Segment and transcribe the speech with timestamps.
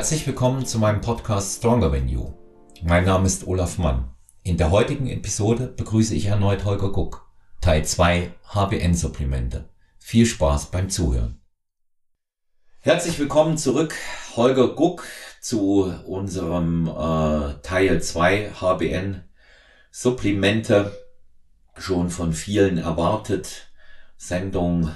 [0.00, 2.32] Herzlich willkommen zu meinem Podcast Stronger Than You.
[2.82, 4.08] Mein Name ist Olaf Mann.
[4.42, 7.30] In der heutigen Episode begrüße ich erneut Holger Guck,
[7.60, 9.68] Teil 2 HBN-Supplemente.
[9.98, 11.42] Viel Spaß beim Zuhören.
[12.78, 13.94] Herzlich willkommen zurück,
[14.36, 15.04] Holger Guck,
[15.42, 20.92] zu unserem äh, Teil 2 HBN-Supplemente.
[21.76, 23.70] Schon von vielen erwartet.
[24.16, 24.94] Sendung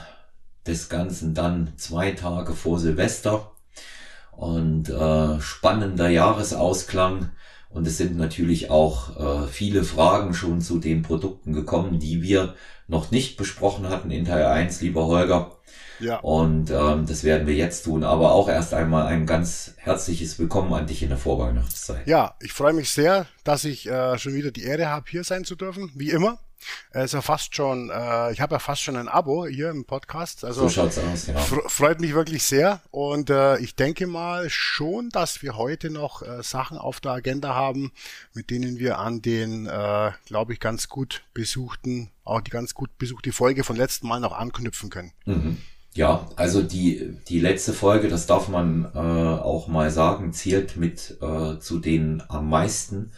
[0.67, 3.51] des Ganzen dann zwei Tage vor Silvester
[4.37, 7.31] und äh, spannender Jahresausklang.
[7.71, 12.55] Und es sind natürlich auch äh, viele Fragen schon zu den Produkten gekommen, die wir
[12.87, 15.51] noch nicht besprochen hatten in Teil 1, lieber Holger.
[16.01, 16.19] Ja.
[16.19, 18.05] Und ähm, das werden wir jetzt tun.
[18.05, 22.07] Aber auch erst einmal ein ganz herzliches Willkommen an dich in der Vorweihnachtszeit.
[22.07, 25.45] Ja, ich freue mich sehr, dass ich äh, schon wieder die Ehre habe, hier sein
[25.45, 26.39] zu dürfen, wie immer.
[26.93, 30.45] Ist ja fast schon, äh, ich habe ja fast schon ein Abo hier im Podcast.
[30.45, 31.37] Also so schaut's aus, ja.
[31.37, 32.81] Freut mich wirklich sehr.
[32.91, 37.55] Und äh, ich denke mal schon, dass wir heute noch äh, Sachen auf der Agenda
[37.55, 37.93] haben,
[38.33, 42.97] mit denen wir an den, äh, glaube ich, ganz gut besuchten, auch die ganz gut
[42.99, 45.13] besuchte Folge von letzten Mal noch anknüpfen können.
[45.25, 45.59] Mhm.
[45.95, 51.17] Ja, also die, die letzte Folge, das darf man äh, auch mal sagen, zählt mit
[51.21, 53.13] äh, zu den am meisten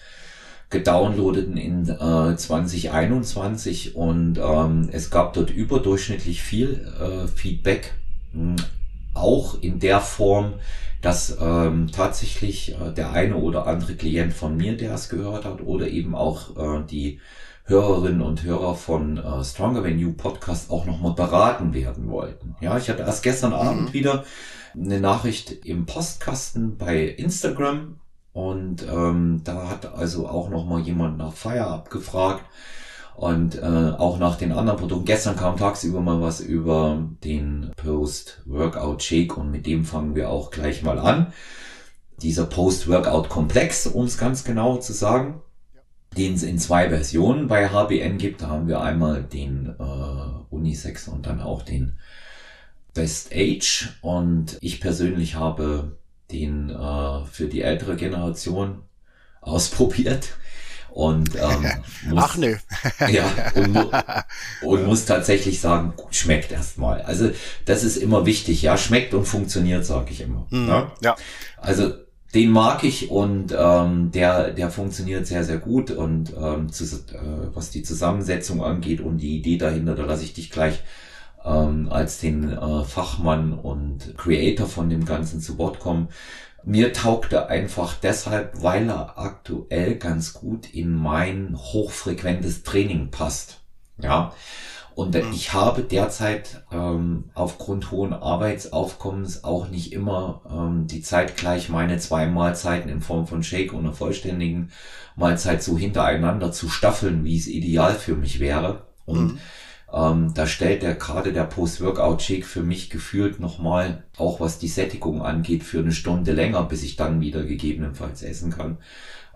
[0.70, 7.94] gedownloadeten in äh, 2021 und ähm, es gab dort überdurchschnittlich viel äh, Feedback,
[8.32, 8.56] mh,
[9.14, 10.54] auch in der Form,
[11.02, 15.60] dass ähm, tatsächlich äh, der eine oder andere Klient von mir, der es gehört hat,
[15.62, 17.20] oder eben auch äh, die
[17.64, 22.56] Hörerinnen und Hörer von äh, Stronger Than You Podcast auch nochmal beraten werden wollten.
[22.60, 23.92] Ja, ich hatte erst gestern Abend mhm.
[23.92, 24.24] wieder
[24.74, 27.98] eine Nachricht im Postkasten bei Instagram
[28.36, 32.44] und ähm, da hat also auch noch mal jemand nach Fire abgefragt
[33.14, 33.62] und äh,
[33.96, 35.06] auch nach den anderen Produkten.
[35.06, 40.82] Gestern kam tagsüber mal was über den Post-Workout-Shake und mit dem fangen wir auch gleich
[40.82, 41.32] mal an.
[42.20, 45.40] Dieser Post-Workout-Komplex, um es ganz genau zu sagen,
[46.14, 48.42] den es in zwei Versionen bei HBN gibt.
[48.42, 51.94] Da haben wir einmal den äh, Unisex und dann auch den
[52.92, 53.96] Best Age.
[54.02, 55.96] Und ich persönlich habe
[56.32, 58.82] den äh, für die ältere Generation
[59.40, 60.34] ausprobiert
[60.96, 61.66] und ähm,
[62.08, 62.56] muss, Ach nö.
[63.08, 63.76] ja, und,
[64.62, 67.02] und muss tatsächlich sagen, schmeckt erstmal.
[67.02, 67.30] Also
[67.66, 70.46] das ist immer wichtig, ja, schmeckt und funktioniert, sage ich immer.
[70.48, 70.92] Mm, ja?
[71.02, 71.16] ja.
[71.58, 71.92] Also
[72.32, 75.90] den mag ich und ähm, der, der funktioniert sehr, sehr gut.
[75.90, 77.18] Und ähm, zu, äh,
[77.52, 80.82] was die Zusammensetzung angeht und die Idee dahinter, da lasse ich dich gleich
[81.46, 86.08] ähm, als den äh, Fachmann und Creator von dem Ganzen zu Wort kommen.
[86.64, 93.60] Mir taugte einfach deshalb, weil er aktuell ganz gut in mein hochfrequentes Training passt.
[94.02, 94.32] Ja.
[94.96, 95.30] Und mhm.
[95.32, 101.98] ich habe derzeit ähm, aufgrund hohen Arbeitsaufkommens auch nicht immer ähm, die Zeit gleich meine
[101.98, 104.70] zwei Mahlzeiten in Form von Shake und einer vollständigen
[105.14, 108.86] Mahlzeit so hintereinander zu staffeln, wie es ideal für mich wäre.
[109.04, 109.38] Und mhm.
[109.96, 115.22] Ähm, da stellt der gerade der Post-Workout-Shake für mich gefühlt nochmal, auch was die Sättigung
[115.22, 118.76] angeht, für eine Stunde länger, bis ich dann wieder gegebenenfalls essen kann,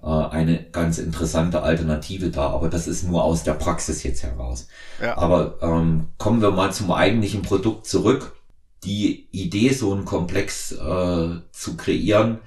[0.02, 2.50] äh, eine ganz interessante Alternative da.
[2.50, 4.68] Aber das ist nur aus der Praxis jetzt heraus.
[5.00, 5.16] Ja.
[5.16, 8.36] Aber ähm, kommen wir mal zum eigentlichen Produkt zurück.
[8.84, 12.38] Die Idee, so einen Komplex äh, zu kreieren,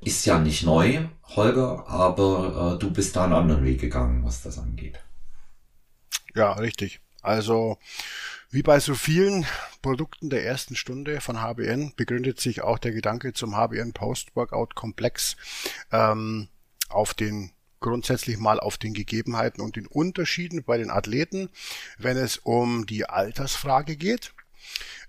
[0.00, 0.98] ist ja nicht neu,
[1.36, 4.98] Holger, aber äh, du bist da einen anderen Weg gegangen, was das angeht.
[6.34, 7.00] Ja, richtig.
[7.22, 7.78] Also
[8.50, 9.46] wie bei so vielen
[9.80, 15.36] Produkten der ersten Stunde von HBN begründet sich auch der Gedanke zum HBN Post-Workout Komplex
[15.90, 16.48] ähm,
[16.90, 21.50] auf den grundsätzlich mal auf den Gegebenheiten und den Unterschieden bei den Athleten,
[21.98, 24.32] wenn es um die Altersfrage geht.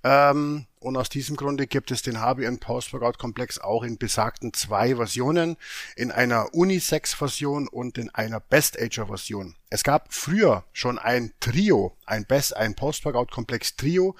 [0.04, 4.98] Ähm, und aus diesem Grunde gibt es den HBN Post-Workout Komplex auch in besagten zwei
[4.98, 5.56] Versionen,
[5.96, 9.56] in einer Unisex-Version und in einer Best-Ager-Version.
[9.70, 14.16] Es gab früher schon ein Trio, ein Best, ein Post-Workout Komplex Trio.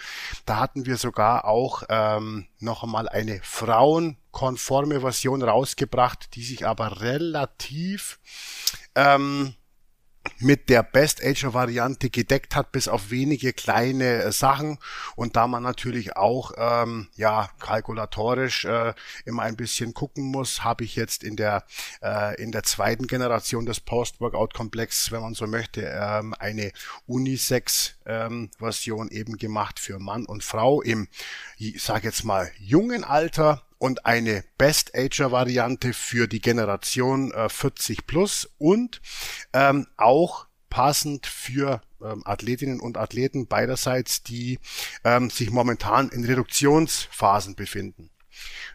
[0.46, 7.02] Da hatten wir sogar auch ähm, noch einmal eine frauenkonforme Version rausgebracht, die sich aber
[7.02, 8.20] relativ
[8.96, 9.54] ähm,
[10.40, 14.78] mit der Best Ager Variante gedeckt hat, bis auf wenige kleine äh, Sachen.
[15.16, 18.94] Und da man natürlich auch ähm, ja kalkulatorisch äh,
[19.26, 21.64] immer ein bisschen gucken muss, habe ich jetzt in der
[22.02, 26.72] äh, in der zweiten Generation des Post Workout Komplex, wenn man so möchte, ähm, eine
[27.06, 31.08] Unisex ähm, Version eben gemacht für Mann und Frau im,
[31.58, 37.50] ich sage jetzt mal jungen Alter und eine Best Ager Variante für die Generation äh,
[37.50, 39.02] 40 plus und
[39.52, 44.60] ähm, auch passend für ähm, Athletinnen und Athleten beiderseits, die
[45.04, 48.10] ähm, sich momentan in Reduktionsphasen befinden.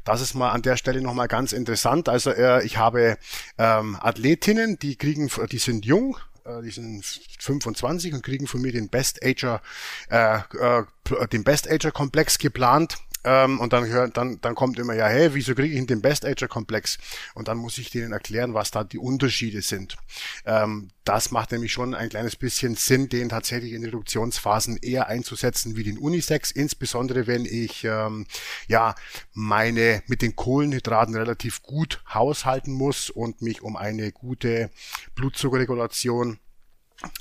[0.04, 2.10] Das ist mal an der Stelle nochmal ganz interessant.
[2.10, 3.16] Also äh, ich habe
[3.56, 7.02] ähm, Athletinnen, die kriegen, die sind jung, äh, die sind
[7.38, 9.62] 25 und kriegen von mir den Best Ager,
[10.10, 10.84] äh, äh,
[11.32, 15.34] den Best Ager Komplex geplant ähm, und dann, hört, dann, dann kommt immer, ja, hey,
[15.34, 16.96] wieso kriege ich den Best Ager Komplex?
[17.34, 19.98] Und dann muss ich denen erklären, was da die Unterschiede sind.
[20.46, 25.76] Ähm, das macht nämlich schon ein kleines bisschen Sinn, den tatsächlich in Reduktionsphasen eher einzusetzen
[25.76, 28.26] wie den Unisex, insbesondere wenn ich ähm,
[28.66, 28.94] ja
[29.34, 34.70] meine mit den Kohlenhydraten relativ gut haushalten muss und mich um eine gute
[35.14, 36.38] Blutzuckerregulation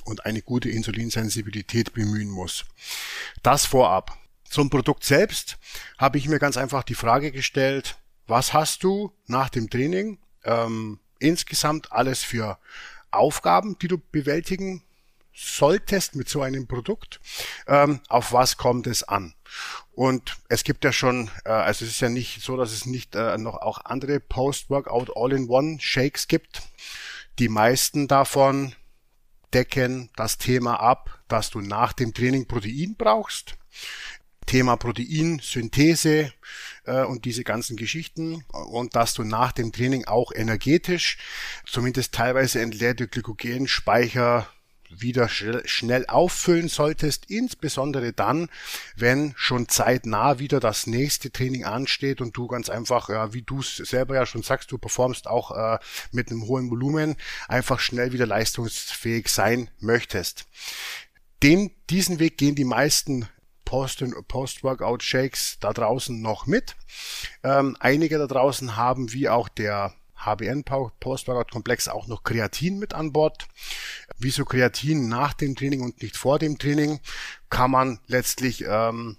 [0.05, 2.63] und eine gute Insulinsensibilität bemühen muss.
[3.43, 4.17] Das vorab.
[4.49, 5.57] Zum Produkt selbst
[5.97, 7.97] habe ich mir ganz einfach die Frage gestellt,
[8.27, 12.57] was hast du nach dem Training ähm, insgesamt alles für
[13.11, 14.83] Aufgaben, die du bewältigen
[15.33, 17.19] solltest mit so einem Produkt,
[17.67, 19.35] ähm, auf was kommt es an?
[19.93, 23.15] Und es gibt ja schon, äh, also es ist ja nicht so, dass es nicht
[23.15, 26.63] äh, noch auch andere Post-Workout All-in-One Shakes gibt.
[27.37, 28.73] Die meisten davon
[29.53, 33.55] decken das Thema ab, dass du nach dem Training Protein brauchst.
[34.47, 36.33] Thema Proteinsynthese
[36.85, 41.17] äh, und diese ganzen Geschichten und dass du nach dem Training auch energetisch
[41.65, 44.47] zumindest teilweise entleerte Glykogenspeicher
[44.89, 48.49] wieder schnell auffüllen solltest, insbesondere dann,
[48.95, 53.59] wenn schon zeitnah wieder das nächste Training ansteht und du ganz einfach, ja, wie du
[53.59, 55.79] es selber ja schon sagst, du performst auch äh,
[56.11, 57.15] mit einem hohen Volumen,
[57.47, 60.45] einfach schnell wieder leistungsfähig sein möchtest.
[61.43, 63.27] Den, diesen Weg gehen die meisten
[63.67, 66.75] Post-Workout-Shakes da draußen noch mit.
[67.43, 73.13] Ähm, einige da draußen haben, wie auch der HBN Post-Workout-Komplex, auch noch Kreatin mit an
[73.13, 73.47] Bord.
[74.17, 76.99] Wieso Kreatin nach dem Training und nicht vor dem Training?
[77.49, 79.17] Kann man letztlich ähm,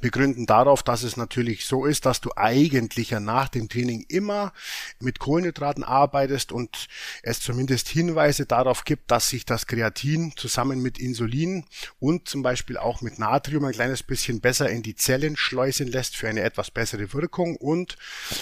[0.00, 4.52] begründen darauf, dass es natürlich so ist, dass du eigentlich ja nach dem Training immer
[4.98, 6.88] mit Kohlenhydraten arbeitest und
[7.22, 11.64] es zumindest Hinweise darauf gibt, dass sich das Kreatin zusammen mit Insulin
[11.98, 16.16] und zum Beispiel auch mit Natrium ein kleines bisschen besser in die Zellen schleusen lässt
[16.16, 17.56] für eine etwas bessere Wirkung.
[17.56, 17.96] Und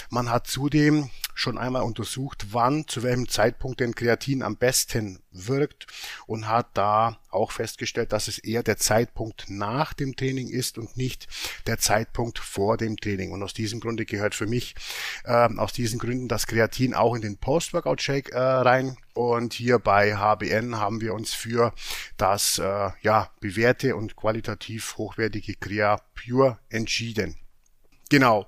[0.09, 5.87] man hat zudem schon einmal untersucht, wann, zu welchem Zeitpunkt denn Kreatin am besten wirkt
[6.25, 10.97] und hat da auch festgestellt, dass es eher der Zeitpunkt nach dem Training ist und
[10.97, 11.27] nicht
[11.67, 13.31] der Zeitpunkt vor dem Training.
[13.31, 14.75] Und aus diesem Grunde gehört für mich
[15.23, 18.97] äh, aus diesen Gründen das Kreatin auch in den Post-Workout-Shake äh, rein.
[19.13, 21.73] Und hier bei HBN haben wir uns für
[22.17, 27.35] das äh, ja, bewährte und qualitativ hochwertige Crea Pure entschieden.
[28.09, 28.47] Genau.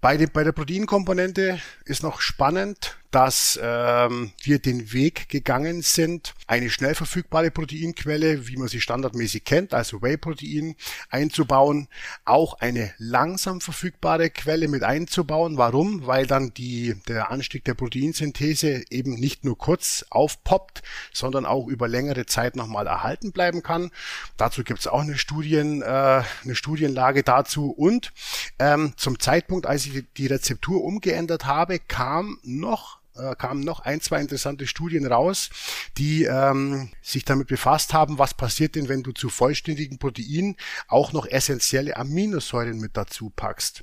[0.00, 6.34] Bei, de, bei der Proteinkomponente ist noch spannend, dass ähm, wir den Weg gegangen sind,
[6.46, 10.76] eine schnell verfügbare Proteinquelle, wie man sie standardmäßig kennt, also Whey-Protein,
[11.08, 11.88] einzubauen,
[12.26, 15.56] auch eine langsam verfügbare Quelle mit einzubauen.
[15.56, 16.06] Warum?
[16.06, 21.88] Weil dann die, der Anstieg der Proteinsynthese eben nicht nur kurz aufpoppt, sondern auch über
[21.88, 23.92] längere Zeit nochmal erhalten bleiben kann.
[24.36, 27.70] Dazu gibt es auch eine, Studien, äh, eine Studienlage dazu.
[27.70, 28.12] Und
[28.58, 34.00] ähm, zum Zeitpunkt, als ich die Rezeptur umgeändert habe, kam noch äh, kamen noch ein,
[34.00, 35.50] zwei interessante Studien raus,
[35.98, 40.56] die ähm, sich damit befasst haben, was passiert denn, wenn du zu vollständigen Proteinen
[40.88, 43.82] auch noch essentielle Aminosäuren mit dazu packst.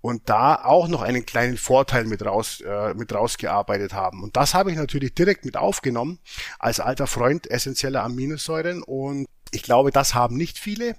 [0.00, 4.22] Und da auch noch einen kleinen Vorteil mit raus, äh, mit rausgearbeitet haben.
[4.22, 6.18] Und das habe ich natürlich direkt mit aufgenommen
[6.58, 10.96] als alter Freund essentieller Aminosäuren und ich glaube, das haben nicht viele,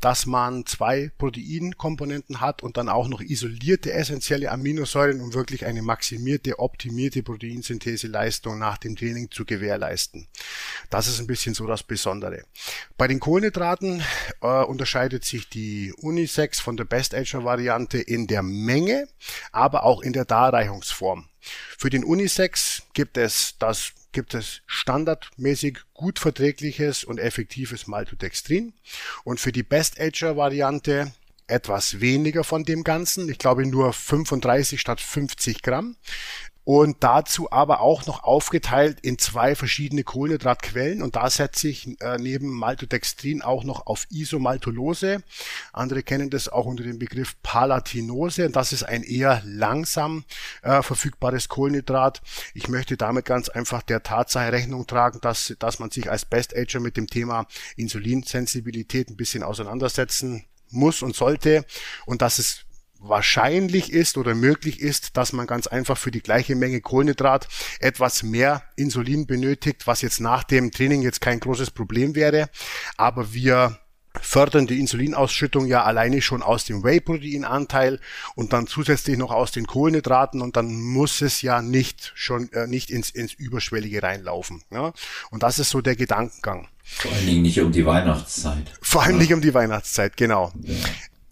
[0.00, 5.82] dass man zwei Proteinkomponenten hat und dann auch noch isolierte essentielle Aminosäuren, um wirklich eine
[5.82, 10.28] maximierte, optimierte Proteinsyntheseleistung nach dem Training zu gewährleisten.
[10.90, 12.44] Das ist ein bisschen so das Besondere.
[12.96, 14.02] Bei den Kohlenhydraten
[14.42, 19.08] äh, unterscheidet sich die Unisex von der Best Ager Variante in der Menge,
[19.52, 21.28] aber auch in der Darreichungsform.
[21.78, 28.72] Für den Unisex gibt es das gibt es standardmäßig gut verträgliches und effektives Maltodextrin.
[29.24, 31.12] Und für die Best Ager Variante
[31.46, 33.28] etwas weniger von dem Ganzen.
[33.28, 35.96] Ich glaube nur 35 statt 50 Gramm
[36.64, 42.16] und dazu aber auch noch aufgeteilt in zwei verschiedene Kohlenhydratquellen und da setze ich äh,
[42.18, 45.22] neben Maltodextrin auch noch auf Isomaltolose.
[45.72, 50.24] Andere kennen das auch unter dem Begriff Palatinose und das ist ein eher langsam
[50.62, 52.22] äh, verfügbares Kohlenhydrat.
[52.54, 56.56] Ich möchte damit ganz einfach der Tatsache Rechnung tragen, dass, dass man sich als Best
[56.56, 61.64] Ager mit dem Thema Insulinsensibilität ein bisschen auseinandersetzen muss und sollte
[62.06, 62.63] und dass es
[63.08, 67.48] wahrscheinlich ist oder möglich ist, dass man ganz einfach für die gleiche Menge Kohlenhydrat
[67.80, 72.48] etwas mehr Insulin benötigt, was jetzt nach dem Training jetzt kein großes Problem wäre,
[72.96, 73.78] aber wir
[74.20, 78.00] fördern die Insulinausschüttung ja alleine schon aus dem Whey-Proteinanteil
[78.36, 82.66] und dann zusätzlich noch aus den Kohlenhydraten und dann muss es ja nicht schon äh,
[82.66, 84.62] nicht ins, ins Überschwellige reinlaufen.
[84.70, 84.92] Ja?
[85.30, 86.68] Und das ist so der Gedankengang.
[86.84, 88.72] Vor allen Dingen nicht um die Weihnachtszeit.
[88.80, 89.22] Vor allem ja.
[89.22, 90.52] nicht um die Weihnachtszeit, genau.
[90.62, 90.74] Ja.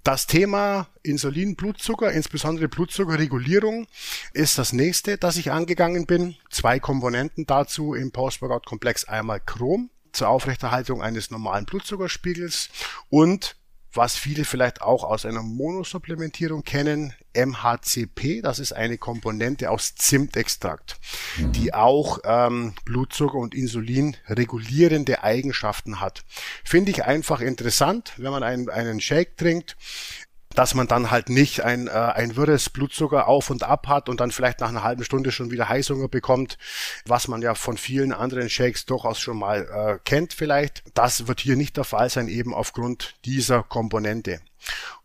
[0.04, 3.86] Das Thema Insulin, Blutzucker, insbesondere Blutzuckerregulierung,
[4.32, 6.34] ist das nächste, das ich angegangen bin.
[6.50, 9.04] Zwei Komponenten dazu im Post-Workout-Komplex.
[9.04, 12.68] Einmal Chrom zur Aufrechterhaltung eines normalen Blutzuckerspiegels
[13.10, 13.54] und
[13.94, 20.98] was viele vielleicht auch aus einer Monosupplementierung kennen, MHCP, das ist eine Komponente aus Zimtextrakt,
[21.38, 21.52] mhm.
[21.52, 26.24] die auch ähm, Blutzucker und Insulin regulierende Eigenschaften hat.
[26.64, 29.76] Finde ich einfach interessant, wenn man einen, einen Shake trinkt,
[30.54, 34.20] dass man dann halt nicht ein, äh, ein wirres Blutzucker auf und ab hat und
[34.20, 36.58] dann vielleicht nach einer halben Stunde schon wieder Heißhunger bekommt,
[37.06, 40.82] was man ja von vielen anderen Shakes durchaus schon mal äh, kennt vielleicht.
[40.94, 44.40] Das wird hier nicht der Fall sein, eben aufgrund dieser Komponente.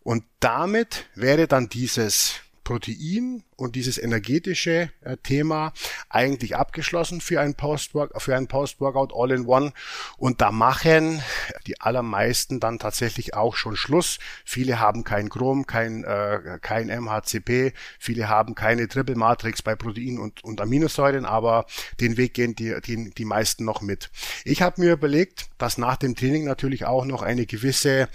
[0.04, 2.36] Und damit wäre dann dieses
[2.68, 5.72] Protein und dieses energetische äh, Thema
[6.10, 9.72] eigentlich abgeschlossen für ein Post-Workout, für ein Post-Workout All-in-One.
[10.18, 11.22] Und da machen
[11.66, 14.20] die allermeisten dann tatsächlich auch schon Schluss.
[14.44, 20.20] Viele haben kein Chrom, kein, äh, kein MHCP, viele haben keine Triple Matrix bei Protein
[20.20, 21.68] und, und Aminosäuren, aber
[22.02, 24.12] den Weg gehen die, die, die meisten noch mit.
[24.44, 28.10] Ich habe mir überlegt, dass nach dem Training natürlich auch noch eine gewisse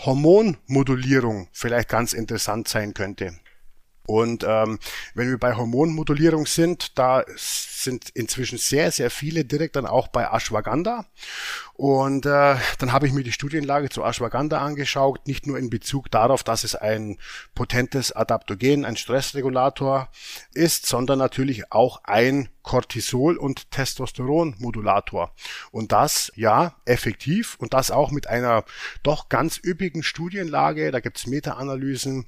[0.00, 3.38] Hormonmodulierung vielleicht ganz interessant sein könnte.
[4.08, 4.78] Und ähm,
[5.12, 10.24] wenn wir bei Hormonmodulierung sind, da sind inzwischen sehr, sehr viele direkt dann auch bei
[10.32, 11.04] Ashwagandha.
[11.78, 16.10] Und äh, dann habe ich mir die Studienlage zu Ashwagandha angeschaut, nicht nur in Bezug
[16.10, 17.18] darauf, dass es ein
[17.54, 20.08] potentes Adaptogen, ein Stressregulator
[20.54, 25.32] ist, sondern natürlich auch ein Cortisol- und Testosteronmodulator.
[25.70, 28.64] Und das, ja, effektiv und das auch mit einer
[29.02, 30.90] doch ganz üppigen Studienlage.
[30.90, 32.26] Da gibt's Meta-Analysen,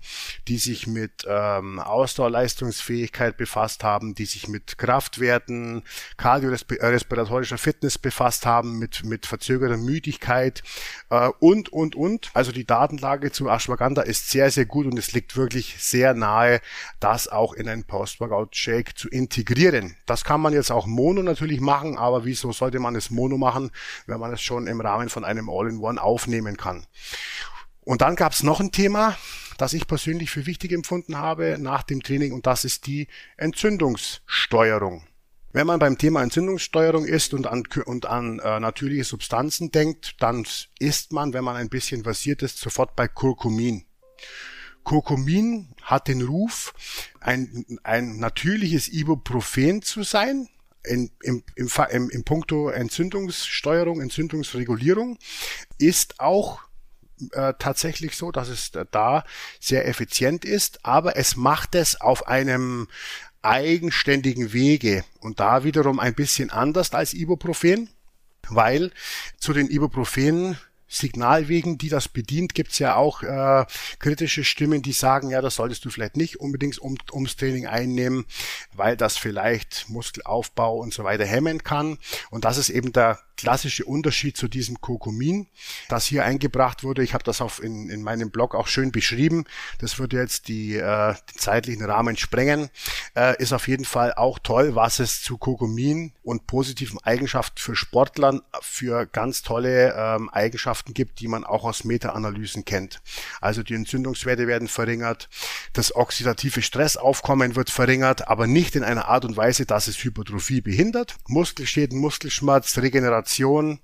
[0.49, 5.83] die sich mit ähm, Ausdauerleistungsfähigkeit befasst haben, die sich mit Kraftwerten,
[6.17, 10.63] kardiorespiratorischer Fitness befasst haben, mit, mit verzögerter Müdigkeit
[11.09, 12.31] äh, und, und, und.
[12.35, 16.61] Also die Datenlage zu Ashwagandha ist sehr, sehr gut und es liegt wirklich sehr nahe,
[17.01, 19.97] das auch in einen Post-Workout-Shake zu integrieren.
[20.05, 23.71] Das kann man jetzt auch Mono natürlich machen, aber wieso sollte man es Mono machen,
[24.07, 26.87] wenn man es schon im Rahmen von einem All-in-One aufnehmen kann?
[27.81, 29.17] Und dann gab es noch ein Thema,
[29.57, 35.03] das ich persönlich für wichtig empfunden habe nach dem Training und das ist die Entzündungssteuerung.
[35.53, 40.47] Wenn man beim Thema Entzündungssteuerung ist und an, und an äh, natürliche Substanzen denkt, dann
[40.79, 43.85] ist man, wenn man ein bisschen versiert ist, sofort bei Kurkumin.
[44.85, 46.73] Kurkumin hat den Ruf,
[47.21, 50.49] ein, ein natürliches Ibuprofen zu sein,
[50.85, 55.19] in, im, im, im, im Punkto Entzündungssteuerung, Entzündungsregulierung,
[55.79, 56.61] ist auch
[57.33, 59.25] äh, tatsächlich so, dass es da
[59.61, 62.89] sehr effizient ist, aber es macht es auf einem
[63.43, 67.89] eigenständigen Wege und da wiederum ein bisschen anders als Ibuprofen,
[68.49, 68.91] weil
[69.39, 70.57] zu den Ibuprofenen
[70.93, 73.65] Signalwegen, die das bedient, gibt's ja auch äh,
[74.01, 78.27] kritische Stimmen, die sagen, ja, das solltest du vielleicht nicht unbedingt um, ums Training einnehmen,
[78.75, 81.97] weil das vielleicht Muskelaufbau und so weiter hemmen kann.
[82.31, 85.47] Und das ist eben der klassische Unterschied zu diesem Kokumin,
[85.89, 87.03] das hier eingebracht wurde.
[87.03, 89.45] Ich habe das auf in, in meinem Blog auch schön beschrieben.
[89.79, 92.69] Das würde jetzt die, äh, den zeitlichen Rahmen sprengen.
[93.17, 97.75] Äh, ist auf jeden Fall auch toll, was es zu Kokumin und positiven Eigenschaften für
[97.75, 103.01] Sportlern für ganz tolle ähm, Eigenschaften gibt, die man auch aus Meta-Analysen kennt.
[103.41, 105.31] Also die Entzündungswerte werden verringert,
[105.73, 110.61] das oxidative Stressaufkommen wird verringert, aber nicht in einer Art und Weise, dass es Hypertrophie
[110.61, 111.17] behindert.
[111.27, 113.81] Muskelschäden, Muskelschmerz, Regeneration Regeneration,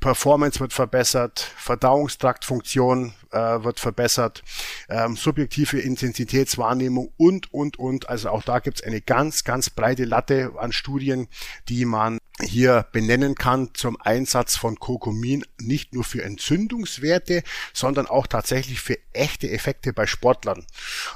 [0.00, 4.42] Performance wird verbessert, Verdauungstraktfunktion äh, wird verbessert,
[4.88, 8.08] ähm, subjektive Intensitätswahrnehmung und, und, und.
[8.08, 11.28] Also auch da gibt es eine ganz, ganz breite Latte an Studien,
[11.68, 18.26] die man hier benennen kann zum Einsatz von Kokumin nicht nur für Entzündungswerte, sondern auch
[18.26, 20.66] tatsächlich für echte Effekte bei Sportlern.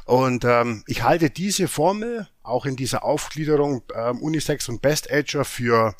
[0.06, 5.44] Und ähm, ich halte diese Formel auch in dieser Aufgliederung ähm, Unisex und Best Ager
[5.44, 5.94] für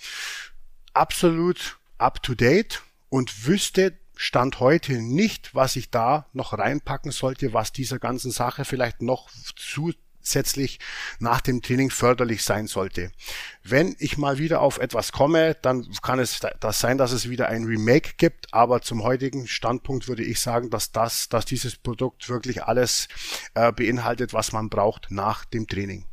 [0.94, 7.54] absolut up to date und wüsste Stand heute nicht, was ich da noch reinpacken sollte,
[7.54, 10.78] was dieser ganzen Sache vielleicht noch zusätzlich
[11.20, 13.12] nach dem Training förderlich sein sollte.
[13.64, 17.48] Wenn ich mal wieder auf etwas komme, dann kann es das sein, dass es wieder
[17.48, 22.28] ein Remake gibt, aber zum heutigen Standpunkt würde ich sagen, dass das, dass dieses Produkt
[22.28, 23.08] wirklich alles
[23.54, 26.04] äh, beinhaltet, was man braucht nach dem Training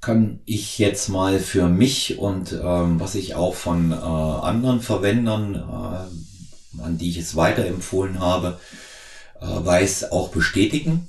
[0.00, 5.54] kann ich jetzt mal für mich und ähm, was ich auch von äh, anderen Verwendern
[5.54, 6.30] äh,
[6.78, 8.58] an die ich es weiterempfohlen habe,
[9.40, 11.08] äh, weiß auch bestätigen.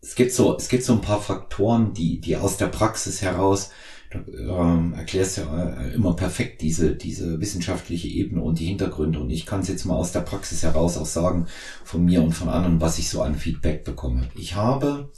[0.00, 3.70] Es gibt so, es gibt so ein paar Faktoren, die, die aus der Praxis heraus
[4.14, 9.20] ähm, erklärst ja äh, immer perfekt diese, diese wissenschaftliche Ebene und die Hintergründe.
[9.20, 11.46] Und ich kann es jetzt mal aus der Praxis heraus auch sagen,
[11.84, 14.28] von mir und von anderen, was ich so an Feedback bekomme.
[14.34, 15.10] Ich habe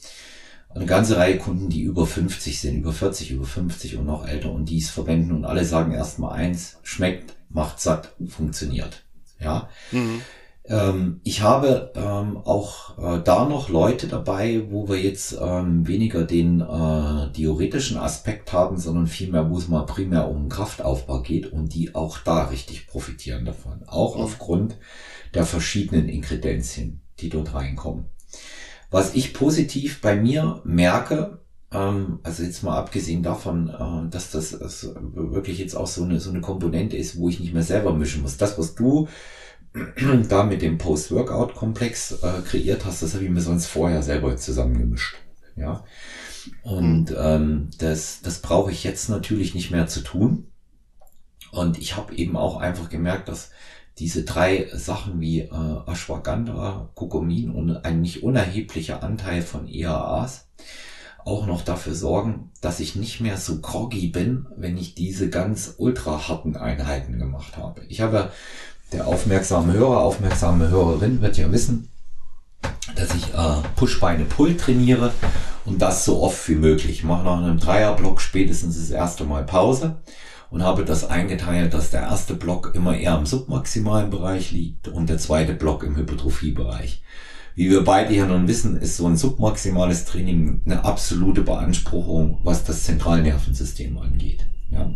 [0.75, 4.51] eine ganze Reihe Kunden, die über 50 sind, über 40, über 50 und noch älter
[4.51, 9.05] und die es verwenden und alle sagen erstmal eins, schmeckt, macht satt, funktioniert.
[9.41, 9.69] Ja.
[9.93, 10.21] Mhm.
[10.67, 16.25] Ähm, ich habe ähm, auch äh, da noch Leute dabei, wo wir jetzt ähm, weniger
[16.25, 21.75] den äh, theoretischen Aspekt haben, sondern vielmehr, wo es mal primär um Kraftaufbau geht und
[21.75, 23.83] die auch da richtig profitieren davon.
[23.87, 24.23] Auch mhm.
[24.23, 24.77] aufgrund
[25.35, 28.07] der verschiedenen Ingredienzien, die dort reinkommen.
[28.95, 31.41] Was ich positiv bei mir merke,
[31.73, 36.21] ähm, also jetzt mal abgesehen davon, äh, dass das, das wirklich jetzt auch so eine,
[36.21, 38.37] so eine Komponente ist, wo ich nicht mehr selber mischen muss.
[38.37, 39.09] Das, was du
[40.29, 45.17] da mit dem Post-Workout-Komplex äh, kreiert hast, das habe ich mir sonst vorher selber zusammengemischt.
[45.57, 45.83] Ja.
[46.63, 47.17] Und mhm.
[47.19, 50.53] ähm, das, das brauche ich jetzt natürlich nicht mehr zu tun.
[51.51, 53.51] Und ich habe eben auch einfach gemerkt, dass
[53.99, 55.51] diese drei Sachen wie äh,
[55.87, 60.47] Ashwagandha, Kokomin und ein nicht unerheblicher Anteil von EAAs
[61.25, 65.75] auch noch dafür sorgen, dass ich nicht mehr so groggy bin, wenn ich diese ganz
[65.79, 67.83] ultra harten Einheiten gemacht habe.
[67.89, 68.31] Ich habe
[68.93, 71.89] der aufmerksame Hörer, aufmerksame Hörerin wird ja wissen,
[72.95, 75.13] dass ich äh, Push-Beine Pull trainiere
[75.65, 76.99] und das so oft wie möglich.
[76.99, 79.97] Ich mache nach einem Dreierblock spätestens das erste Mal Pause
[80.55, 85.11] und habe das eingeteilt, dass der erste Block immer eher im submaximalen Bereich liegt und
[85.11, 87.03] der zweite Block im Hypertrophiebereich.
[87.57, 92.63] Wie wir beide ja nun wissen, ist so ein submaximales Training eine absolute Beanspruchung, was
[92.63, 94.47] das Zentralnervensystem angeht.
[94.71, 94.93] Ja.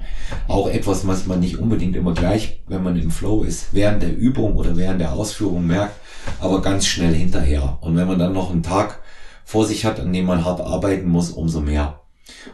[0.46, 4.16] Auch etwas, was man nicht unbedingt immer gleich, wenn man im Flow ist, während der
[4.16, 5.96] Übung oder während der Ausführung merkt,
[6.38, 7.78] aber ganz schnell hinterher.
[7.80, 9.00] Und wenn man dann noch einen Tag
[9.44, 11.98] vor sich hat, an dem man hart arbeiten muss, umso mehr.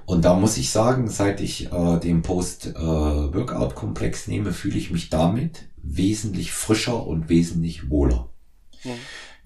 [0.06, 5.10] Und da muss ich sagen, seit ich äh, den Post-Workout-Komplex äh, nehme, fühle ich mich
[5.10, 8.30] damit wesentlich frischer und wesentlich wohler.
[8.82, 8.92] Ja.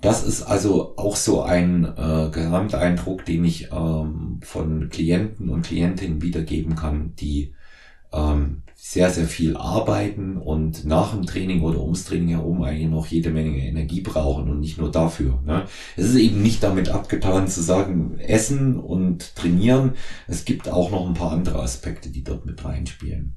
[0.01, 6.23] Das ist also auch so ein äh, Gesamteindruck, den ich ähm, von Klienten und Klientinnen
[6.23, 7.55] wiedergeben kann, die
[8.12, 13.09] ähm, sehr, sehr viel arbeiten und nach dem Training oder ums Training herum eigentlich noch
[13.09, 15.43] jede Menge Energie brauchen und nicht nur dafür.
[15.45, 15.64] Ne?
[15.97, 19.95] Es ist eben nicht damit abgetan zu sagen, essen und trainieren.
[20.29, 23.35] Es gibt auch noch ein paar andere Aspekte, die dort mit reinspielen.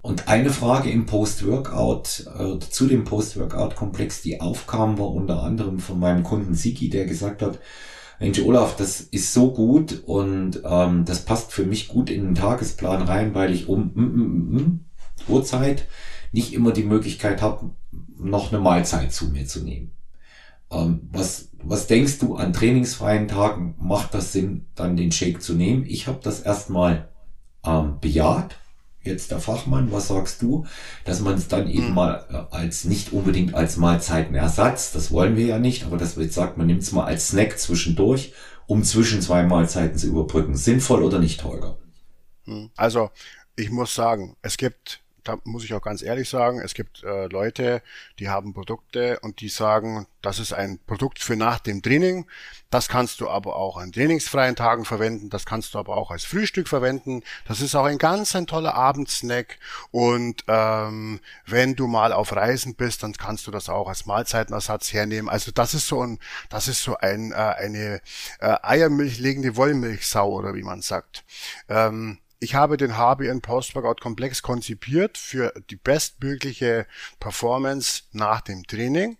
[0.00, 6.00] Und eine Frage im Post-Workout, äh, zu dem Post-Workout-Komplex, die aufkam, war unter anderem von
[6.00, 7.60] meinem Kunden Siki, der gesagt hat,
[8.22, 12.34] Mensch, Olaf, das ist so gut und ähm, das passt für mich gut in den
[12.36, 14.80] Tagesplan rein, weil ich um mm, mm, mm,
[15.26, 15.88] Uhrzeit
[16.30, 17.70] nicht immer die Möglichkeit habe,
[18.16, 19.90] noch eine Mahlzeit zu mir zu nehmen.
[20.70, 23.74] Ähm, was, was denkst du an trainingsfreien Tagen?
[23.80, 25.84] Macht das Sinn, dann den Shake zu nehmen?
[25.84, 27.08] Ich habe das erstmal
[27.66, 28.54] ähm, bejaht
[29.04, 30.66] jetzt der Fachmann, was sagst du,
[31.04, 31.94] dass man es dann eben mhm.
[31.94, 36.24] mal äh, als nicht unbedingt als Mahlzeitenersatz, das wollen wir ja nicht, aber dass man
[36.24, 38.32] jetzt sagt, man nimmt es mal als Snack zwischendurch,
[38.66, 40.56] um zwischen zwei Mahlzeiten zu überbrücken.
[40.56, 41.78] Sinnvoll oder nicht, Holger?
[42.44, 42.70] Mhm.
[42.76, 43.10] Also,
[43.56, 47.26] ich muss sagen, es gibt da muss ich auch ganz ehrlich sagen, es gibt äh,
[47.26, 47.82] Leute,
[48.18, 52.26] die haben Produkte und die sagen, das ist ein Produkt für nach dem Training.
[52.70, 55.30] Das kannst du aber auch an trainingsfreien Tagen verwenden.
[55.30, 57.22] Das kannst du aber auch als Frühstück verwenden.
[57.46, 59.58] Das ist auch ein ganz ein toller Abendsnack.
[59.90, 64.92] Und ähm, wenn du mal auf Reisen bist, dann kannst du das auch als Mahlzeitenersatz
[64.92, 65.28] hernehmen.
[65.28, 68.00] Also das ist so ein, das ist so ein äh, eine
[68.40, 71.24] äh, Eiermilch legende Wollmilchsau oder wie man sagt.
[71.68, 76.86] Ähm, ich habe den HBN Post-Workout Komplex konzipiert für die bestmögliche
[77.20, 79.16] Performance nach dem Training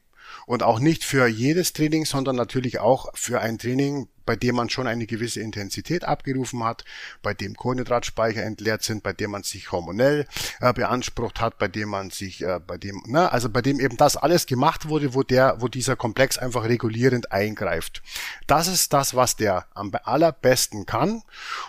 [0.47, 4.71] und auch nicht für jedes Training, sondern natürlich auch für ein Training, bei dem man
[4.71, 6.85] schon eine gewisse Intensität abgerufen hat,
[7.23, 10.27] bei dem Kohlenhydratspeicher entleert sind, bei dem man sich hormonell
[10.61, 13.97] äh, beansprucht hat, bei dem man sich, äh, bei dem, ne, also bei dem eben
[13.97, 18.03] das alles gemacht wurde, wo der, wo dieser Komplex einfach regulierend eingreift.
[18.47, 21.23] Das ist das, was der am allerbesten kann.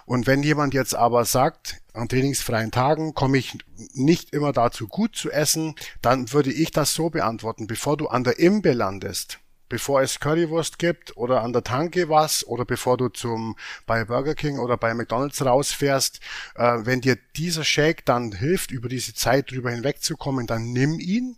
[0.05, 3.57] Und wenn jemand jetzt aber sagt, an trainingsfreien Tagen komme ich
[3.93, 8.23] nicht immer dazu gut zu essen, dann würde ich das so beantworten, bevor du an
[8.23, 13.09] der Imbe landest, bevor es Currywurst gibt oder an der Tanke was oder bevor du
[13.09, 16.19] zum bei Burger King oder bei McDonald's rausfährst,
[16.55, 21.37] äh, wenn dir dieser Shake dann hilft, über diese Zeit drüber hinwegzukommen, dann nimm ihn.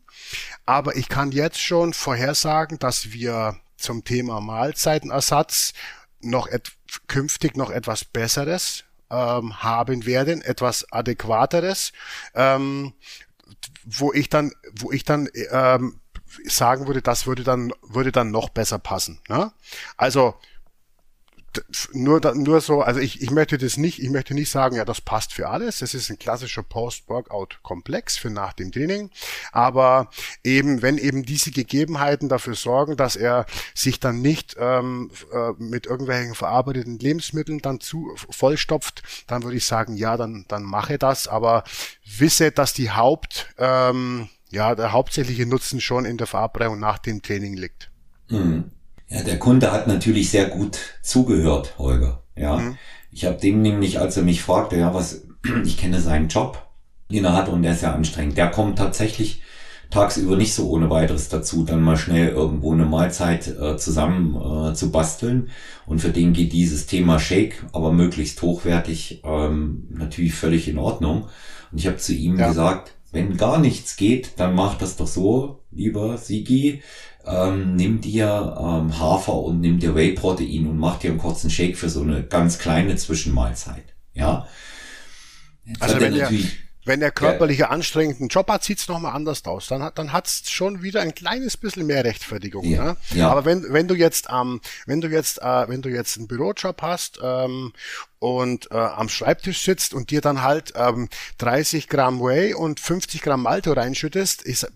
[0.65, 5.73] Aber ich kann jetzt schon vorhersagen, dass wir zum Thema Mahlzeitenersatz
[6.21, 6.47] noch
[7.07, 11.91] künftig noch etwas Besseres ähm, haben werden, etwas adäquateres,
[12.33, 12.93] ähm,
[13.85, 15.99] wo ich dann, wo ich dann ähm,
[16.45, 19.21] sagen würde, das würde dann, würde dann noch besser passen.
[19.29, 19.51] Ne?
[19.97, 20.35] Also
[21.93, 25.01] nur, nur so, also ich, ich möchte das nicht, ich möchte nicht sagen, ja, das
[25.01, 25.79] passt für alles.
[25.79, 29.09] Das ist ein klassischer Post-Workout-Komplex für nach dem Training.
[29.51, 30.09] Aber
[30.43, 35.85] eben, wenn eben diese Gegebenheiten dafür sorgen, dass er sich dann nicht ähm, äh, mit
[35.85, 41.27] irgendwelchen verarbeiteten Lebensmitteln dann zu vollstopft, dann würde ich sagen, ja, dann, dann mache das.
[41.27, 41.63] Aber
[42.05, 47.21] wisse, dass die Haupt, ähm, ja, der hauptsächliche Nutzen schon in der Verabreichung nach dem
[47.21, 47.91] Training liegt.
[48.29, 48.71] Mhm.
[49.09, 52.23] Ja, der Kunde hat natürlich sehr gut zugehört, Holger.
[52.35, 52.77] Ja, mhm.
[53.11, 55.21] ich habe dem nämlich, als er mich fragte, ja, was,
[55.65, 56.67] ich kenne seinen Job,
[57.11, 58.37] den er hat und der ist ja anstrengend.
[58.37, 59.41] Der kommt tatsächlich
[59.91, 64.73] tagsüber nicht so ohne weiteres dazu, dann mal schnell irgendwo eine Mahlzeit äh, zusammen äh,
[64.73, 65.49] zu basteln.
[65.85, 71.27] Und für den geht dieses Thema Shake, aber möglichst hochwertig, ähm, natürlich völlig in Ordnung.
[71.71, 72.47] Und ich habe zu ihm ja.
[72.47, 76.81] gesagt, wenn gar nichts geht, dann mach das doch so, lieber Sigi
[77.25, 81.77] ähm, nimm dir ähm, Hafer und nimm dir Whey-Protein und mach dir einen kurzen Shake
[81.77, 83.95] für so eine ganz kleine Zwischenmahlzeit.
[84.13, 84.47] Ja.
[85.65, 86.29] Jetzt also wenn der,
[86.85, 89.67] wenn der körperliche ja, anstrengenden Job hat, sieht's noch mal anders aus.
[89.67, 92.65] Dann hat dann hat's schon wieder ein kleines bisschen mehr Rechtfertigung.
[92.65, 92.97] Ja, ne?
[93.15, 93.29] ja.
[93.29, 96.81] Aber wenn wenn du jetzt ähm, wenn du jetzt äh, wenn du jetzt einen Bürojob
[96.83, 97.73] hast ähm,
[98.19, 101.09] und äh, am Schreibtisch sitzt und dir dann halt ähm,
[101.39, 104.71] 30 Gramm Whey und 50 Gramm Malto reinschüttest, ist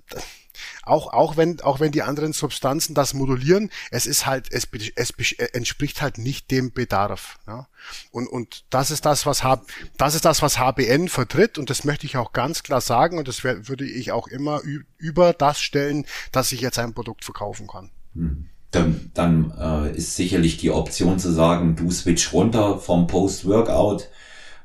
[0.83, 5.13] auch, auch wenn, auch wenn die anderen Substanzen das modulieren, es ist halt, es, es
[5.53, 7.39] entspricht halt nicht dem Bedarf.
[7.47, 7.67] Ja?
[8.11, 9.61] Und, und das ist das, was H,
[9.97, 13.27] das ist das, was HBN vertritt und das möchte ich auch ganz klar sagen und
[13.27, 14.61] das würde ich auch immer
[14.97, 17.89] über das stellen, dass ich jetzt ein Produkt verkaufen kann.
[18.15, 18.49] Hm.
[18.71, 24.09] Dann, dann äh, ist sicherlich die Option zu sagen, du switch runter vom Post-Workout,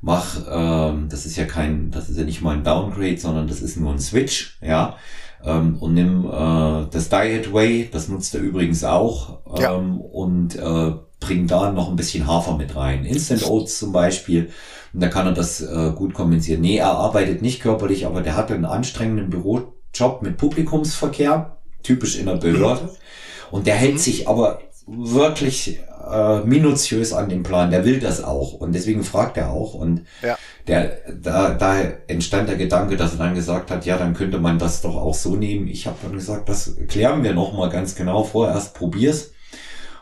[0.02, 3.62] mach, äh, das ist ja kein, das ist ja nicht mal ein Downgrade, sondern das
[3.62, 4.98] ist nur ein Switch, ja
[5.44, 9.72] ähm, und nimm äh, das Diet Way, das nutzt er übrigens auch, ähm, ja.
[9.72, 13.04] und äh, bring da noch ein bisschen Hafer mit rein.
[13.04, 14.50] Instant Oats zum Beispiel.
[14.92, 16.60] Und da kann er das äh, gut kompensieren.
[16.60, 22.26] Nee, er arbeitet nicht körperlich, aber der hat einen anstrengenden Bürojob mit Publikumsverkehr, typisch in
[22.26, 22.90] der Behörde.
[23.50, 23.98] Und der hält mhm.
[23.98, 25.80] sich aber wirklich
[26.10, 27.70] äh, minutiös an dem Plan.
[27.70, 29.74] Der will das auch und deswegen fragt er auch.
[29.74, 30.36] Und ja.
[30.66, 34.58] der, da, da entstand der Gedanke, dass er dann gesagt hat, ja, dann könnte man
[34.58, 35.68] das doch auch so nehmen.
[35.68, 38.24] Ich habe dann gesagt, das klären wir noch mal ganz genau.
[38.24, 39.30] Vorerst probier's.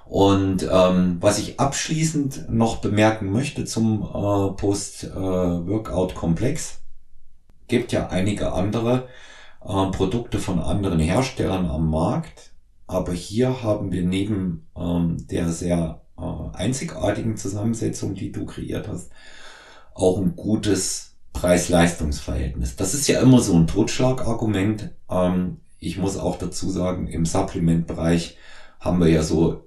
[0.05, 6.75] Und ähm, was ich abschließend noch bemerken möchte zum äh, Post-Workout-Komplex, äh,
[7.69, 9.09] gibt ja einige andere
[9.65, 12.52] äh, Produkte von anderen Herstellern am Markt
[12.93, 19.11] aber hier haben wir neben ähm, der sehr äh, einzigartigen Zusammensetzung, die du kreiert hast,
[19.95, 22.77] auch ein gutes Preis-Leistungs-Verhältnis.
[22.77, 24.91] Das ist ja immer so ein Totschlagargument.
[25.11, 28.37] Ähm, ich muss auch dazu sagen, im Supplement-Bereich
[28.79, 29.65] haben wir ja so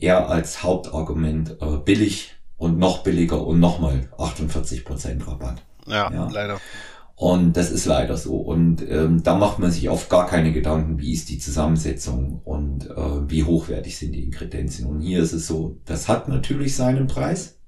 [0.00, 5.62] eher als Hauptargument äh, billig und noch billiger und nochmal 48% Rabatt.
[5.86, 6.60] Ja, ja, leider.
[7.22, 8.34] Und das ist leider so.
[8.34, 12.90] Und ähm, da macht man sich oft gar keine Gedanken, wie ist die Zusammensetzung und
[12.90, 14.88] äh, wie hochwertig sind die Inkredenzien.
[14.88, 17.60] Und hier ist es so, das hat natürlich seinen Preis.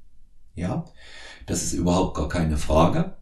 [0.57, 0.85] Ja,
[1.47, 3.17] das ist überhaupt gar keine Frage.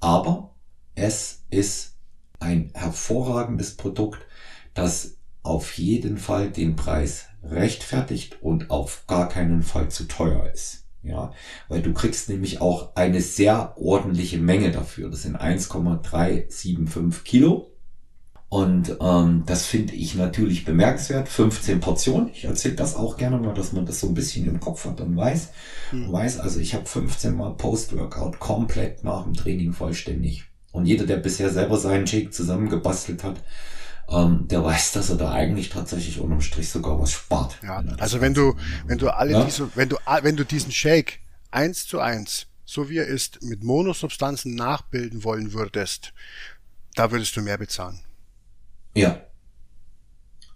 [0.00, 0.54] Aber
[0.94, 1.98] es ist
[2.40, 4.24] ein hervorragendes Produkt,
[4.72, 10.83] das auf jeden Fall den Preis rechtfertigt und auf gar keinen Fall zu teuer ist.
[11.04, 11.32] Ja,
[11.68, 15.10] weil du kriegst nämlich auch eine sehr ordentliche Menge dafür.
[15.10, 17.70] Das sind 1,375 Kilo.
[18.48, 21.28] Und ähm, das finde ich natürlich bemerkenswert.
[21.28, 22.30] 15 Portionen.
[22.32, 25.00] Ich erzähle das auch gerne mal, dass man das so ein bisschen im Kopf hat
[25.00, 25.50] und weiß.
[25.92, 26.12] Mhm.
[26.12, 30.44] weiß, also ich habe 15 Mal Post-Workout komplett nach dem Training vollständig.
[30.72, 33.42] Und jeder, der bisher selber seinen Shake zusammengebastelt hat,
[34.08, 37.58] ähm, der weiß, dass er da eigentlich tatsächlich unterm Strich sogar was spart.
[37.62, 38.54] Ja, wenn also wenn du,
[38.86, 39.44] wenn du alle ja?
[39.44, 43.62] diese, wenn du, wenn du diesen Shake eins zu eins, so wie er ist, mit
[43.62, 46.12] Monosubstanzen nachbilden wollen würdest,
[46.94, 48.00] da würdest du mehr bezahlen.
[48.94, 49.20] Ja.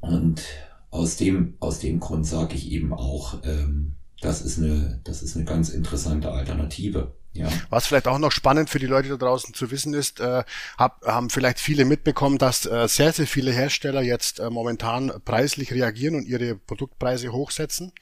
[0.01, 0.43] Und
[0.91, 5.37] aus dem, aus dem Grund sage ich eben auch, ähm, das ist eine, das ist
[5.37, 7.15] eine ganz interessante Alternative.
[7.39, 7.49] Ja.
[7.71, 10.45] Was vielleicht auch noch spannend für die Leute da draußen zu wissen ist, äh,
[10.77, 15.73] hab, haben vielleicht viele mitbekommen, dass äh, sehr, sehr viele Hersteller jetzt äh, momentan preislich
[15.73, 17.93] reagieren und ihre Produktpreise hochsetzen,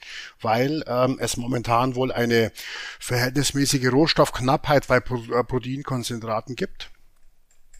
[0.41, 2.51] weil ähm, es momentan wohl eine
[2.99, 6.89] verhältnismäßige Rohstoffknappheit bei Pro äh, Proteinkonzentraten gibt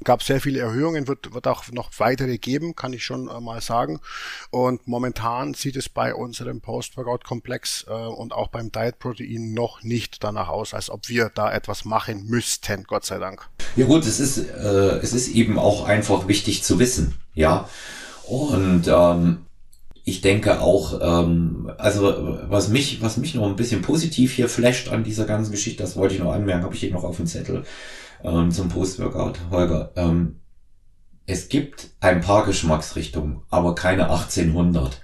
[0.03, 3.61] gab sehr viele Erhöhungen, wird, wird auch noch weitere geben, kann ich schon äh, mal
[3.61, 3.99] sagen.
[4.51, 10.49] Und momentan sieht es bei unserem Post-Workout-Komplex äh, und auch beim Diet-Protein noch nicht danach
[10.49, 13.49] aus, als ob wir da etwas machen müssten, Gott sei Dank.
[13.75, 17.67] Ja gut, es ist, äh, es ist eben auch einfach wichtig zu wissen, ja.
[18.27, 19.45] Und ähm,
[20.03, 24.89] ich denke auch, ähm, also was mich, was mich noch ein bisschen positiv hier flasht
[24.89, 27.27] an dieser ganzen Geschichte, das wollte ich noch anmerken, habe ich hier noch auf dem
[27.27, 27.63] Zettel
[28.23, 29.91] ähm, zum Post-Workout, Holger.
[29.95, 30.39] Ähm,
[31.25, 35.01] es gibt ein paar Geschmacksrichtungen, aber keine 1800.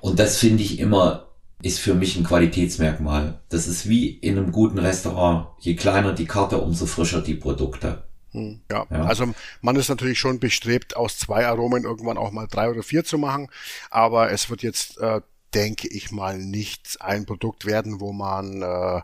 [0.00, 1.28] Und das finde ich immer,
[1.62, 3.40] ist für mich ein Qualitätsmerkmal.
[3.50, 5.48] Das ist wie in einem guten Restaurant.
[5.58, 8.04] Je kleiner die Karte, umso frischer die Produkte.
[8.32, 8.86] Hm, ja.
[8.90, 9.26] ja, also
[9.60, 13.18] man ist natürlich schon bestrebt, aus zwei Aromen irgendwann auch mal drei oder vier zu
[13.18, 13.48] machen,
[13.90, 15.20] aber es wird jetzt, äh,
[15.52, 19.00] denke ich mal, nicht ein Produkt werden, wo man äh,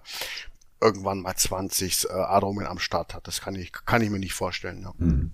[0.80, 3.26] irgendwann mal 20 äh, Aromen am Start hat.
[3.26, 4.82] Das kann ich, kann ich mir nicht vorstellen.
[4.82, 4.92] Ja.
[4.98, 5.32] Hm.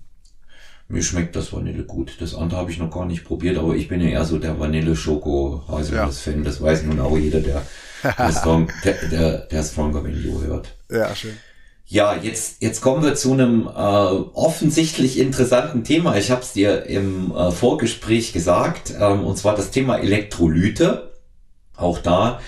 [0.87, 2.17] Mir schmeckt das Vanille gut.
[2.19, 4.59] Das andere habe ich noch gar nicht probiert, aber ich bin ja eher so der
[4.59, 6.39] Vanille-Schoko-Haselnuss-Fan.
[6.39, 6.43] Ja.
[6.43, 7.61] Das weiß nun auch jeder, der,
[8.17, 10.75] der, Strong, der, der, der Stronger Venue hört.
[10.91, 11.37] Ja, schön.
[11.85, 16.15] Ja, jetzt, jetzt kommen wir zu einem äh, offensichtlich interessanten Thema.
[16.15, 21.11] Ich habe es dir im äh, Vorgespräch gesagt, ähm, und zwar das Thema Elektrolyte.
[21.75, 22.39] Auch da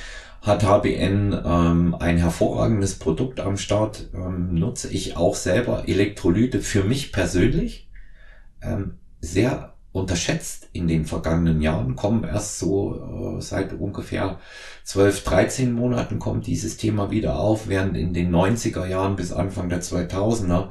[0.45, 4.09] hat HBN ähm, ein hervorragendes Produkt am Start.
[4.13, 7.89] Ähm, nutze ich auch selber Elektrolyte für mich persönlich.
[8.61, 12.25] Ähm, sehr unterschätzt in den vergangenen Jahren, kommen.
[12.25, 14.39] Erst so äh, seit ungefähr
[14.83, 19.69] 12, 13 Monaten kommt dieses Thema wieder auf, während in den 90er Jahren bis Anfang
[19.69, 20.67] der 2000er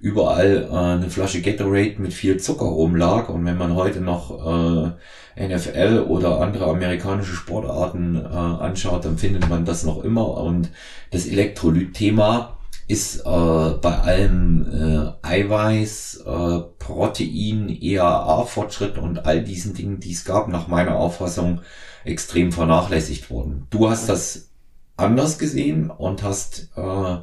[0.00, 3.28] überall äh, eine Flasche Gatorade mit viel Zucker rumlag.
[3.28, 4.92] Und wenn man heute noch
[5.36, 10.36] äh, NFL oder andere amerikanische Sportarten äh, anschaut, dann findet man das noch immer.
[10.36, 10.70] Und
[11.12, 12.53] das Elektrolyt-Thema
[12.86, 20.24] ist äh, bei allem äh, Eiweiß, äh, Protein, EAA-Fortschritt und all diesen Dingen, die es
[20.24, 21.60] gab, nach meiner Auffassung
[22.04, 23.66] extrem vernachlässigt worden.
[23.70, 24.50] Du hast das
[24.96, 27.16] anders gesehen und hast äh,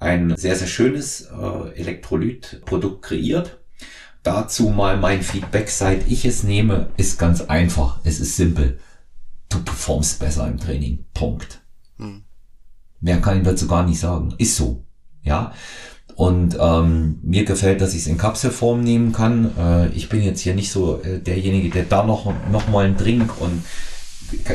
[0.00, 3.60] ein sehr, sehr schönes äh, Elektrolytprodukt kreiert.
[4.22, 8.00] Dazu mal mein Feedback, seit ich es nehme, ist ganz einfach.
[8.02, 8.80] Es ist simpel.
[9.48, 11.06] Du performst besser im Training.
[11.14, 11.62] Punkt.
[11.98, 12.24] Hm.
[13.00, 14.34] Mehr kann ich dazu gar nicht sagen.
[14.38, 14.85] Ist so.
[15.26, 15.52] Ja.
[16.14, 19.50] Und ähm, mir gefällt, dass ich es in Kapselform nehmen kann.
[19.58, 22.96] Äh, ich bin jetzt hier nicht so äh, derjenige, der da noch, noch mal einen
[22.96, 23.62] Drink und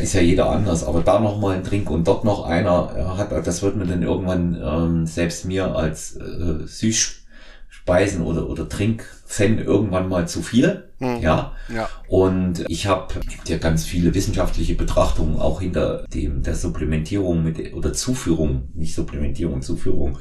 [0.01, 3.17] ist ja jeder anders, aber da noch mal ein Drink und dort noch einer äh,
[3.17, 9.60] hat, das wird mir dann irgendwann ähm, selbst mir als äh, Süßspeisen oder oder Trinkfan
[9.60, 11.21] irgendwann mal zu viel, hm.
[11.21, 11.53] ja.
[11.73, 11.89] ja.
[12.07, 17.73] Und ich habe gibt ja ganz viele wissenschaftliche Betrachtungen auch hinter dem der Supplementierung mit
[17.73, 20.17] oder Zuführung, nicht Supplementierung, Zuführung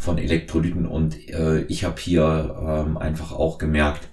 [0.00, 4.08] von Elektrolyten und äh, ich habe hier ähm, einfach auch gemerkt,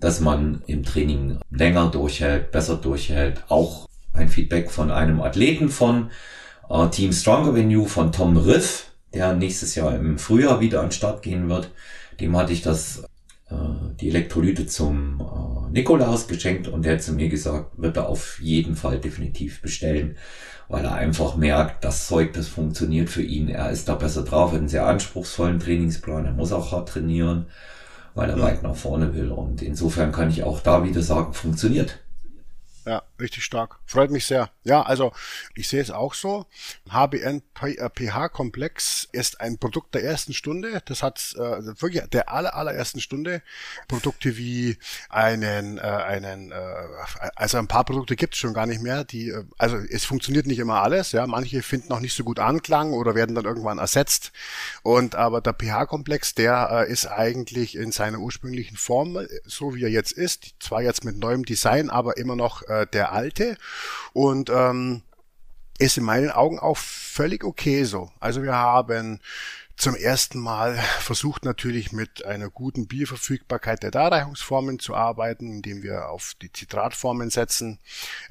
[0.00, 6.10] dass man im Training länger durchhält, besser durchhält, auch ein Feedback von einem Athleten von
[6.68, 10.92] äh, Team Stronger Venue, von Tom Riff, der nächstes Jahr im Frühjahr wieder an den
[10.92, 11.70] Start gehen wird.
[12.18, 13.04] Dem hatte ich das,
[14.00, 18.40] die Elektrolyte zum äh, Nikolaus geschenkt und der hat zu mir gesagt, wird er auf
[18.40, 20.16] jeden Fall definitiv bestellen,
[20.68, 23.48] weil er einfach merkt, das Zeug, das funktioniert für ihn.
[23.48, 27.46] Er ist da besser drauf, hat einen sehr anspruchsvollen Trainingsplan, er muss auch hart trainieren,
[28.14, 28.44] weil er ja.
[28.44, 29.30] weit nach vorne will.
[29.30, 31.98] Und insofern kann ich auch da wieder sagen, funktioniert.
[32.86, 33.78] Ja, richtig stark.
[33.86, 34.50] Freut mich sehr.
[34.64, 35.12] Ja, also
[35.54, 36.46] ich sehe es auch so.
[36.90, 40.82] HBN pH-Komplex ist ein Produkt der ersten Stunde.
[40.84, 41.40] Das hat äh,
[41.80, 43.42] wirklich der aller, allerersten Stunde.
[43.88, 44.78] Produkte wie
[45.08, 46.56] einen, äh, einen, äh,
[47.36, 49.04] also ein paar Produkte gibt es schon gar nicht mehr.
[49.04, 51.12] Die, äh, also es funktioniert nicht immer alles.
[51.12, 54.32] Ja, manche finden auch nicht so gut Anklang oder werden dann irgendwann ersetzt.
[54.82, 59.90] Und aber der pH-Komplex, der äh, ist eigentlich in seiner ursprünglichen Form, so wie er
[59.90, 63.56] jetzt ist, zwar jetzt mit neuem Design, aber immer noch äh, der alte
[64.12, 65.02] und ähm,
[65.78, 68.10] ist in meinen Augen auch völlig okay so.
[68.20, 69.20] Also wir haben
[69.80, 76.10] zum ersten Mal versucht natürlich mit einer guten Bierverfügbarkeit der Darreichungsformen zu arbeiten, indem wir
[76.10, 77.78] auf die Zitratformen setzen.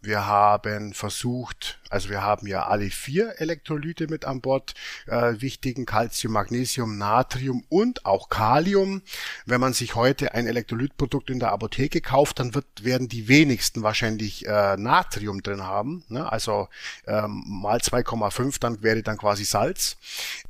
[0.03, 4.75] Wir haben versucht, also wir haben ja alle vier Elektrolyte mit an Bord,
[5.07, 9.01] äh, wichtigen Calcium, Magnesium, Natrium und auch Kalium.
[9.47, 13.81] Wenn man sich heute ein Elektrolytprodukt in der Apotheke kauft, dann wird, werden die wenigsten
[13.81, 16.03] wahrscheinlich äh, Natrium drin haben.
[16.09, 16.31] Ne?
[16.31, 16.67] Also
[17.07, 19.97] ähm, mal 2,5, dann wäre dann quasi Salz,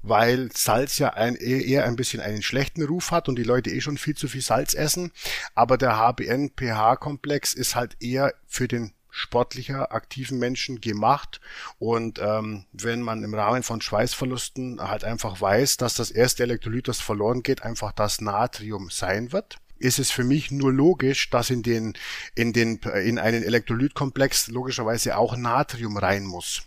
[0.01, 3.81] weil Salz ja ein, eher ein bisschen einen schlechten Ruf hat und die Leute eh
[3.81, 5.11] schon viel zu viel Salz essen.
[5.55, 11.41] Aber der HBN-pH-Komplex ist halt eher für den sportlicher, aktiven Menschen gemacht.
[11.77, 16.87] Und ähm, wenn man im Rahmen von Schweißverlusten halt einfach weiß, dass das erste Elektrolyt,
[16.87, 21.49] das verloren geht, einfach das Natrium sein wird, ist es für mich nur logisch, dass
[21.49, 21.93] in den,
[22.35, 26.63] in den, in einen Elektrolytkomplex logischerweise auch Natrium rein muss.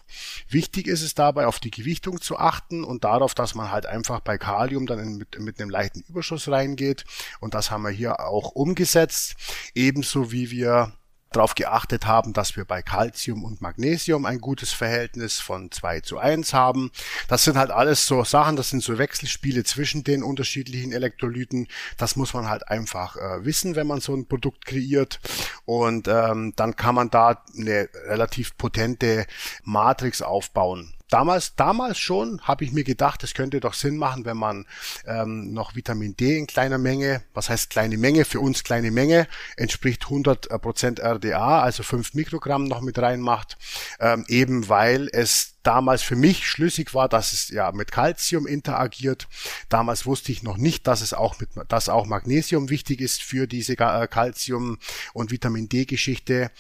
[0.49, 4.21] Wichtig ist es dabei, auf die Gewichtung zu achten und darauf, dass man halt einfach
[4.21, 7.05] bei Kalium dann mit, mit einem leichten Überschuss reingeht.
[7.41, 9.37] Und das haben wir hier auch umgesetzt.
[9.75, 10.93] Ebenso wie wir
[11.33, 16.19] darauf geachtet haben, dass wir bei Calcium und Magnesium ein gutes Verhältnis von 2 zu
[16.19, 16.91] 1 haben.
[17.29, 21.69] Das sind halt alles so Sachen, das sind so Wechselspiele zwischen den unterschiedlichen Elektrolyten.
[21.97, 25.21] Das muss man halt einfach äh, wissen, wenn man so ein Produkt kreiert.
[25.65, 29.27] Und ähm, dann kann man da eine relativ potente
[29.65, 34.37] Matrix aufbauen damals, damals schon habe ich mir gedacht, es könnte doch Sinn machen, wenn
[34.37, 34.67] man
[35.07, 39.27] ähm, noch Vitamin D in kleiner Menge, was heißt kleine Menge, für uns kleine Menge,
[39.57, 43.59] entspricht 100% RDA, also 5 Mikrogramm noch mit reinmacht,
[44.01, 49.29] ähm, eben weil es damals für mich schlüssig war, dass es ja mit Calcium interagiert.
[49.69, 53.47] Damals wusste ich noch nicht, dass es auch mit, dass auch Magnesium wichtig ist für
[53.47, 54.79] diese äh, Calcium
[55.13, 56.51] und Vitamin D Geschichte.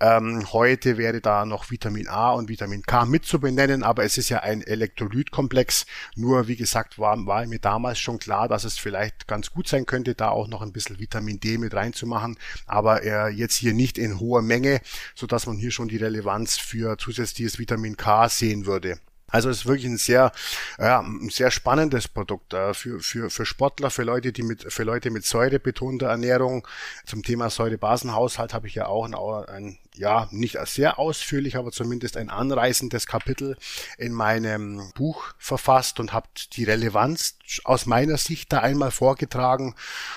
[0.00, 4.18] Ähm, heute wäre da noch Vitamin A und Vitamin K mit zu benennen, aber es
[4.18, 5.86] ist ja ein Elektrolytkomplex.
[6.14, 9.86] Nur wie gesagt war, war mir damals schon klar, dass es vielleicht ganz gut sein
[9.86, 13.98] könnte, da auch noch ein bisschen Vitamin D mit reinzumachen, aber äh, jetzt hier nicht
[13.98, 14.80] in hoher Menge,
[15.14, 18.98] so dass man hier schon die Relevanz für zusätzliches Vitamin K sehen sehen würde.
[19.32, 20.30] Also es ist wirklich ein sehr,
[20.78, 24.84] ja, ein sehr spannendes Produkt äh, für, für, für Sportler, für Leute, die mit, für
[24.84, 26.68] Leute mit säurebetonter Ernährung.
[27.06, 32.18] Zum Thema Säurebasenhaushalt habe ich ja auch ein, ein, ja, nicht sehr ausführlich, aber zumindest
[32.18, 33.56] ein anreißendes Kapitel
[33.96, 39.74] in meinem Buch verfasst und habe die Relevanz aus meiner Sicht da einmal vorgetragen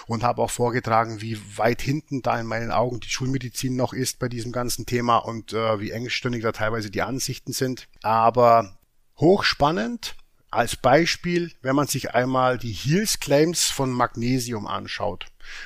[0.07, 4.19] und habe auch vorgetragen, wie weit hinten da in meinen Augen die Schulmedizin noch ist
[4.19, 7.87] bei diesem ganzen Thema und äh, wie engstirnig da teilweise die Ansichten sind.
[8.01, 8.75] Aber
[9.17, 10.15] Hochspannend
[10.51, 15.25] als Beispiel, wenn man sich einmal die Heals Claims von Magnesium anschaut.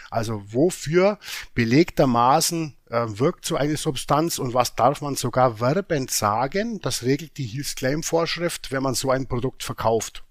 [0.09, 1.19] Also wofür
[1.53, 6.79] belegtermaßen äh, wirkt so eine Substanz und was darf man sogar werbend sagen?
[6.81, 10.23] Das regelt die Heals Claim Vorschrift, wenn man so ein Produkt verkauft.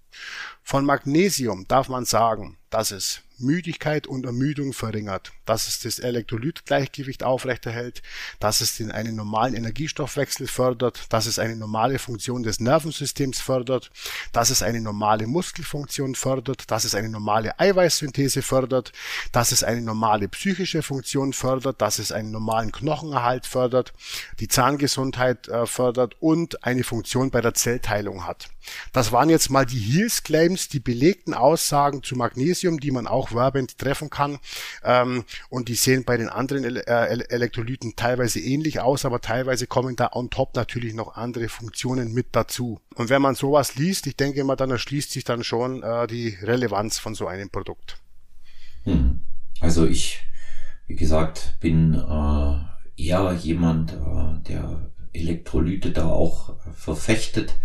[0.61, 7.23] Von Magnesium darf man sagen, dass es Müdigkeit und Ermüdung verringert, dass es das Elektrolytgleichgewicht
[7.23, 8.01] aufrechterhält,
[8.39, 13.91] dass es den einen normalen Energiestoffwechsel fördert, dass es eine normale Funktion des Nervensystems fördert,
[14.31, 18.91] dass es eine normale Muskelfunktion fördert, dass es eine normale Eiweißsynthese fördert,
[19.31, 23.93] dass es eine normale psychische Funktion fördert, dass es einen normalen Knochenerhalt fördert,
[24.39, 28.49] die Zahngesundheit äh, fördert und eine Funktion bei der Zellteilung hat.
[28.93, 33.28] Das waren jetzt mal die Heals Claims, die belegten Aussagen zu Magnesium, die man auch
[33.29, 34.39] auch werbend treffen kann.
[34.83, 39.67] Ähm, und die sehen bei den anderen Ele äh, Elektrolyten teilweise ähnlich aus, aber teilweise
[39.67, 42.79] kommen da on top natürlich noch andere Funktionen mit dazu.
[42.95, 46.37] Und wenn man sowas liest, ich denke mal, dann erschließt sich dann schon äh, die
[46.41, 47.97] Relevanz von so einem Produkt.
[48.83, 49.21] Hm.
[49.59, 50.19] Also ich,
[50.87, 57.55] wie gesagt, bin äh, eher jemand, äh, der Elektrolyte da auch verfechtet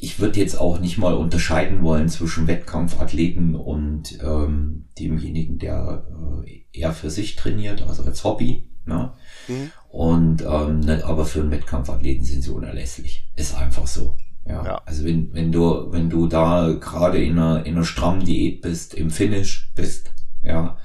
[0.00, 6.04] ich würde jetzt auch nicht mal unterscheiden wollen zwischen Wettkampfathleten und ähm, demjenigen, der
[6.44, 8.68] äh, eher für sich trainiert, also als Hobby.
[8.84, 9.12] Ne?
[9.48, 9.70] Mhm.
[9.90, 13.28] Und ähm, ne, aber für einen Wettkampfathleten sind sie unerlässlich.
[13.36, 14.16] Ist einfach so.
[14.46, 14.64] Ja.
[14.64, 14.82] ja.
[14.86, 18.94] Also wenn, wenn du, wenn du da gerade in einer, in einer strammen Diät bist,
[18.94, 20.78] im Finish bist, ja,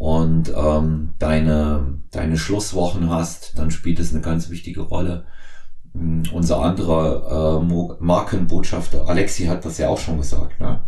[0.00, 5.26] und ähm, deine, deine Schlusswochen hast, dann spielt es eine ganz wichtige Rolle.
[5.92, 10.84] Hm, unser anderer äh, Markenbotschafter Alexi hat das ja auch schon gesagt, ne?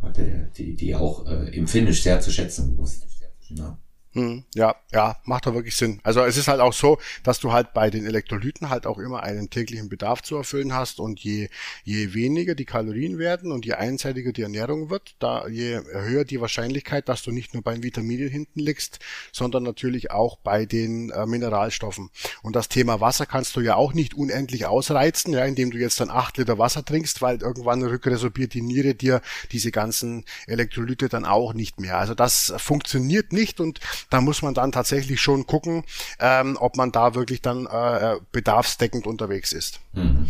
[0.57, 3.07] die, die auch äh, im Finish sehr zu schätzen gewusst.
[3.51, 3.77] Ne?
[4.15, 5.99] Hm, ja, ja, macht doch wirklich Sinn.
[6.03, 9.23] Also es ist halt auch so, dass du halt bei den Elektrolyten halt auch immer
[9.23, 11.49] einen täglichen Bedarf zu erfüllen hast und je,
[11.85, 16.43] je weniger die Kalorien werden und je einseitiger die Ernährung wird, da je höher die
[16.43, 18.99] Wahrscheinlichkeit, dass du nicht nur beim Vitaminen hinten liegst,
[19.33, 22.11] sondern natürlich auch bei den äh, Mineralstoffen.
[22.43, 26.01] Und das Thema Wasser kannst du ja auch nicht unendlich ausreizen, ja, indem du jetzt
[26.01, 29.23] dann acht Liter Wasser trinkst, weil irgendwann rückresorbiert die Niere dir
[29.53, 31.97] diese ganzen Elektrolyte dann auch nicht mehr.
[31.97, 35.85] Also das funktioniert nicht und da muss man dann tatsächlich schon gucken,
[36.21, 39.81] ähm, ob man da wirklich dann äh, bedarfsdeckend unterwegs ist.
[39.93, 40.29] Mhm.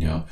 [0.00, 0.26] Ja,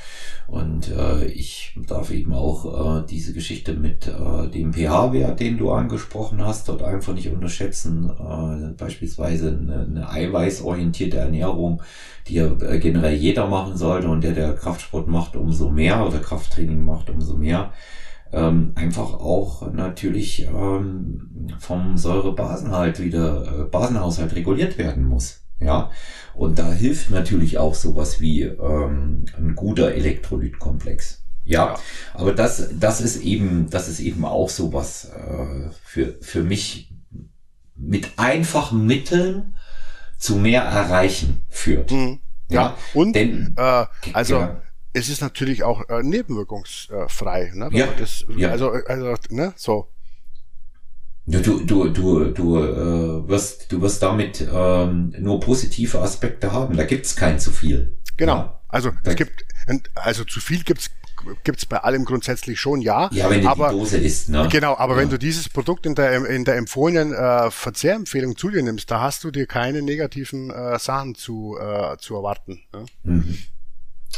[0.46, 5.72] und äh, ich darf eben auch äh, diese Geschichte mit äh, dem pH-Wert, den du
[5.72, 8.08] angesprochen hast, dort einfach nicht unterschätzen.
[8.08, 11.82] Äh, beispielsweise eine, eine eiweißorientierte Ernährung,
[12.28, 16.20] die ja äh, generell jeder machen sollte und der, der Kraftsport macht, umso mehr oder
[16.20, 17.72] Krafttraining macht, umso mehr
[18.32, 25.42] ähm, einfach auch natürlich ähm, vom Säurebasenhalt wieder äh, Basenhaushalt reguliert werden muss.
[25.58, 25.90] Ja,
[26.34, 31.22] und da hilft natürlich auch sowas wie ähm, ein guter Elektrolytkomplex.
[31.44, 31.78] Ja,
[32.12, 36.92] aber das, das ist eben, das ist eben auch sowas äh, für für mich
[37.74, 39.54] mit einfachen Mitteln
[40.18, 41.92] zu mehr erreichen führt.
[41.92, 42.20] Mhm.
[42.48, 44.62] Ja, ja, und denn, äh, also ja.
[44.96, 47.52] Es ist natürlich auch äh, nebenwirkungsfrei.
[47.54, 47.68] Ne?
[47.72, 48.50] Ja, das, ja.
[48.50, 49.88] Also, also ne, so.
[51.26, 56.76] Du, du, du, du, äh, wirst, du wirst damit ähm, nur positive Aspekte haben.
[56.76, 57.98] Da gibt's kein zu viel.
[58.16, 58.36] Genau.
[58.36, 58.60] Ja.
[58.68, 59.44] Also es gibt,
[59.94, 60.90] also zu viel gibt's
[61.44, 63.08] gibt's bei allem grundsätzlich schon, ja.
[63.10, 64.48] Ja, wenn aber, die Dose ist, ne?
[64.52, 65.00] Genau, aber ja.
[65.00, 69.00] wenn du dieses Produkt in der, in der empfohlenen äh, Verzehrempfehlung zu dir nimmst, da
[69.00, 72.60] hast du dir keine negativen äh, Sachen zu, äh, zu erwarten.
[72.72, 72.86] Ne?
[73.02, 73.38] Mhm.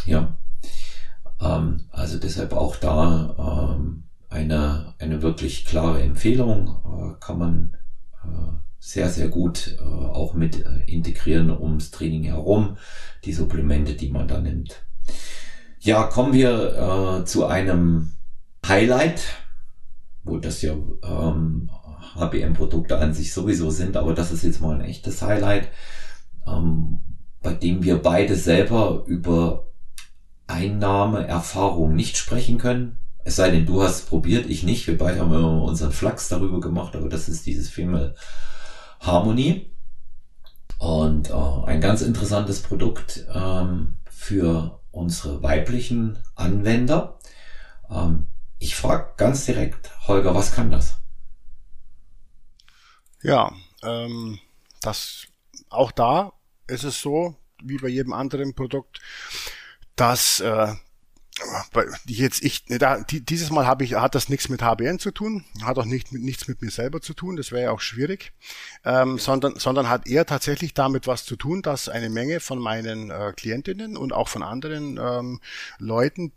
[0.04, 0.36] Ja.
[1.40, 7.76] Ähm, also deshalb auch da ähm, eine, eine wirklich klare Empfehlung äh, kann man
[8.24, 12.76] äh, sehr, sehr gut äh, auch mit äh, integrieren ums Training herum,
[13.24, 14.82] die Supplemente, die man da nimmt.
[15.80, 18.12] Ja, kommen wir äh, zu einem
[18.66, 19.22] Highlight,
[20.24, 20.72] wo das ja
[21.02, 21.70] ähm,
[22.16, 25.68] HBM-Produkte an sich sowieso sind, aber das ist jetzt mal ein echtes Highlight,
[26.46, 27.00] ähm,
[27.42, 29.67] bei dem wir beide selber über
[30.48, 32.98] Einnahme, Erfahrung nicht sprechen können.
[33.24, 34.86] Es sei denn, du hast probiert, ich nicht.
[34.86, 38.14] Wir beide haben immer unseren Flachs darüber gemacht, aber das ist dieses Female
[39.00, 39.70] Harmony.
[40.78, 47.18] Und äh, ein ganz interessantes Produkt ähm, für unsere weiblichen Anwender.
[47.90, 48.28] Ähm,
[48.58, 50.96] ich frage ganz direkt, Holger, was kann das?
[53.22, 54.38] Ja, ähm,
[54.80, 55.26] das
[55.70, 56.32] auch da
[56.66, 59.00] ist es so, wie bei jedem anderen Produkt,
[59.98, 60.74] dass äh,
[62.06, 65.78] jetzt ich da dieses Mal habe ich hat das nichts mit HBN zu tun, hat
[65.78, 68.32] auch nicht mit, nichts mit mir selber zu tun, das wäre ja auch schwierig,
[68.84, 73.10] ähm, sondern sondern hat eher tatsächlich damit was zu tun, dass eine Menge von meinen
[73.10, 75.40] äh, Klientinnen und auch von anderen ähm,
[75.78, 76.32] Leuten,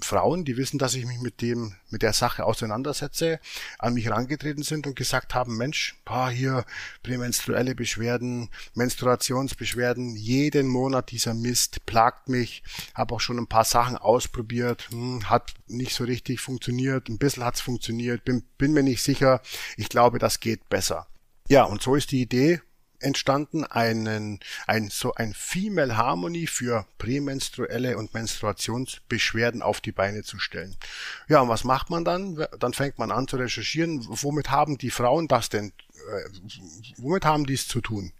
[0.00, 3.40] Frauen, die wissen, dass ich mich mit dem mit der Sache auseinandersetze,
[3.78, 6.64] an mich herangetreten sind und gesagt haben, Mensch, paar hier
[7.02, 12.62] prämenstruelle Beschwerden, Menstruationsbeschwerden, jeden Monat dieser Mist plagt mich,
[12.94, 17.44] habe auch schon ein paar Sachen ausprobiert, hm, hat nicht so richtig funktioniert, ein bisschen
[17.44, 19.40] hat's funktioniert, bin, bin mir nicht sicher,
[19.76, 21.06] ich glaube, das geht besser.
[21.48, 22.60] Ja, und so ist die Idee
[23.06, 30.38] entstanden, einen, ein, so ein Female Harmony für prämenstruelle und Menstruationsbeschwerden auf die Beine zu
[30.38, 30.76] stellen.
[31.28, 32.46] Ja, und was macht man dann?
[32.58, 36.28] Dann fängt man an zu recherchieren, womit haben die Frauen das denn äh,
[36.98, 38.12] womit haben die es zu tun?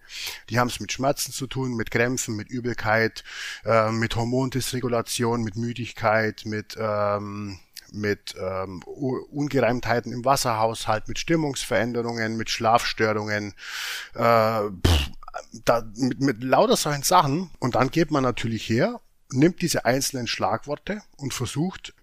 [0.51, 3.23] Die haben es mit Schmerzen zu tun, mit Krämpfen, mit Übelkeit,
[3.65, 7.59] äh, mit Hormondysregulation, mit Müdigkeit, mit ähm,
[7.93, 13.55] mit ähm, Ungereimtheiten im Wasserhaushalt, mit Stimmungsveränderungen, mit Schlafstörungen,
[14.15, 15.11] äh, pff,
[15.65, 17.51] da, mit, mit lauter solchen Sachen.
[17.59, 21.95] Und dann geht man natürlich her, nimmt diese einzelnen Schlagworte und versucht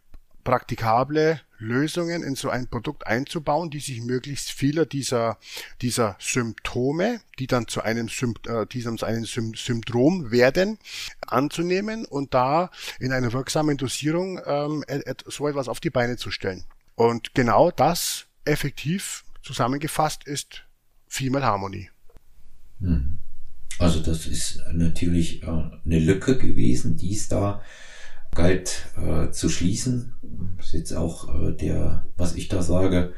[0.43, 5.37] praktikable Lösungen in so ein Produkt einzubauen, die sich möglichst vieler dieser,
[5.81, 10.77] dieser Symptome, die dann zu einem, Sympt äh, diesem, zu einem Sym Syndrom werden,
[11.25, 14.83] anzunehmen und da in einer wirksamen Dosierung ähm,
[15.25, 16.63] so etwas auf die Beine zu stellen.
[16.95, 20.63] Und genau das effektiv zusammengefasst ist
[21.07, 21.89] Female Harmony.
[22.79, 23.19] Hm.
[23.79, 27.61] Also das ist natürlich äh, eine Lücke gewesen, die es da
[28.35, 30.13] galt äh, zu schließen.
[30.57, 33.13] Das ist jetzt auch äh, der, was ich da sage,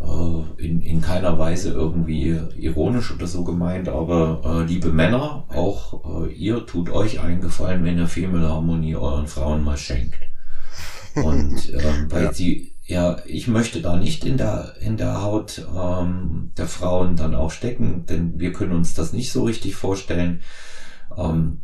[0.00, 6.26] äh, in, in keiner Weise irgendwie ironisch oder so gemeint, aber äh, liebe Männer, auch
[6.26, 10.18] äh, ihr tut euch eingefallen, wenn ihr Female Harmonie euren Frauen mal schenkt.
[11.14, 12.32] Und ähm, weil ja.
[12.32, 17.34] sie, ja, ich möchte da nicht in der, in der Haut ähm, der Frauen dann
[17.34, 20.40] auch stecken, denn wir können uns das nicht so richtig vorstellen.
[21.16, 21.60] Ähm,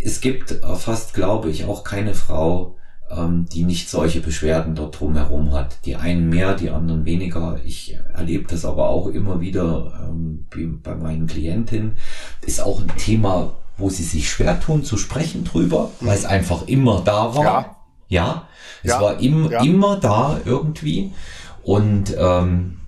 [0.00, 2.76] es gibt fast, glaube ich, auch keine Frau,
[3.10, 5.78] ähm, die nicht solche Beschwerden dort drumherum hat.
[5.84, 7.58] Die einen mehr, die anderen weniger.
[7.64, 10.46] Ich erlebe das aber auch immer wieder ähm,
[10.82, 11.96] bei meinen Klientinnen.
[12.42, 16.66] Ist auch ein Thema, wo sie sich schwer tun zu sprechen drüber, weil es einfach
[16.66, 17.44] immer da war.
[17.44, 17.76] Ja,
[18.08, 18.48] ja
[18.82, 19.00] es ja.
[19.00, 19.62] war im, ja.
[19.62, 21.12] immer da irgendwie.
[21.62, 22.80] Und ähm,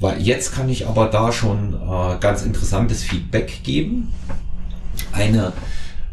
[0.00, 4.12] weil jetzt kann ich aber da schon äh, ganz interessantes Feedback geben
[5.14, 5.52] eine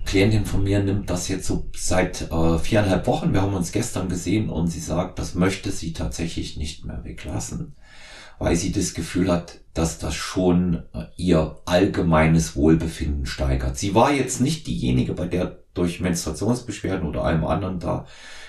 [0.05, 3.33] Klientin von mir nimmt das jetzt so seit äh, viereinhalb Wochen.
[3.33, 7.75] Wir haben uns gestern gesehen und sie sagt, das möchte sie tatsächlich nicht mehr weglassen,
[8.39, 13.77] weil sie das Gefühl hat, dass das schon äh, ihr allgemeines Wohlbefinden steigert.
[13.77, 18.05] Sie war jetzt nicht diejenige, bei der durch Menstruationsbeschwerden oder allem anderen da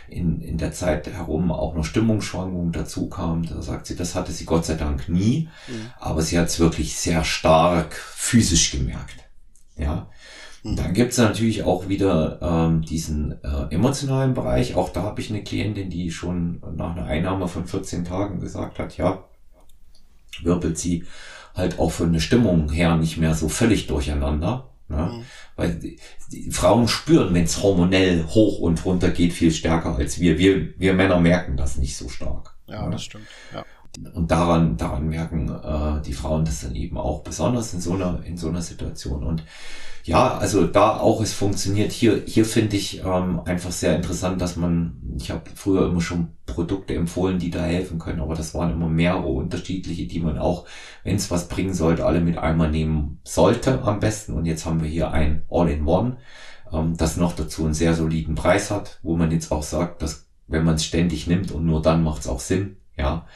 [0.08, 3.46] in, in der Zeit herum auch noch Stimmungsschwankungen dazu kam.
[3.46, 5.90] Da sagt sie, das hatte sie Gott sei Dank nie, mhm.
[6.00, 9.16] aber sie hat es wirklich sehr stark physisch gemerkt.
[9.76, 10.08] Ja,
[10.64, 14.76] und dann gibt es natürlich auch wieder ähm, diesen äh, emotionalen Bereich.
[14.76, 18.78] Auch da habe ich eine Klientin, die schon nach einer Einnahme von 14 Tagen gesagt
[18.78, 19.24] hat, ja,
[20.42, 21.04] wirbelt sie
[21.54, 24.70] halt auch von der Stimmung her nicht mehr so völlig durcheinander.
[24.88, 25.10] Ne?
[25.12, 25.24] Mhm.
[25.56, 25.98] Weil die,
[26.30, 30.38] die Frauen spüren, wenn es hormonell hoch und runter geht, viel stärker als wir.
[30.38, 32.54] Wir, wir Männer merken das nicht so stark.
[32.66, 32.92] Ja, ne?
[32.92, 33.26] das stimmt.
[33.52, 33.64] Ja.
[34.14, 38.20] Und daran, daran merken äh, die Frauen das dann eben auch besonders in so einer,
[38.24, 39.22] in so einer Situation.
[39.22, 39.44] Und
[40.04, 41.92] ja, also da auch es funktioniert.
[41.92, 46.28] Hier, hier finde ich ähm, einfach sehr interessant, dass man, ich habe früher immer schon
[46.46, 50.66] Produkte empfohlen, die da helfen können, aber das waren immer mehrere unterschiedliche, die man auch,
[51.04, 54.32] wenn es was bringen sollte, alle mit einmal nehmen sollte am besten.
[54.32, 56.16] Und jetzt haben wir hier ein All-in-One,
[56.72, 60.26] ähm, das noch dazu einen sehr soliden Preis hat, wo man jetzt auch sagt, dass
[60.48, 63.26] wenn man es ständig nimmt und nur dann macht es auch Sinn, ja,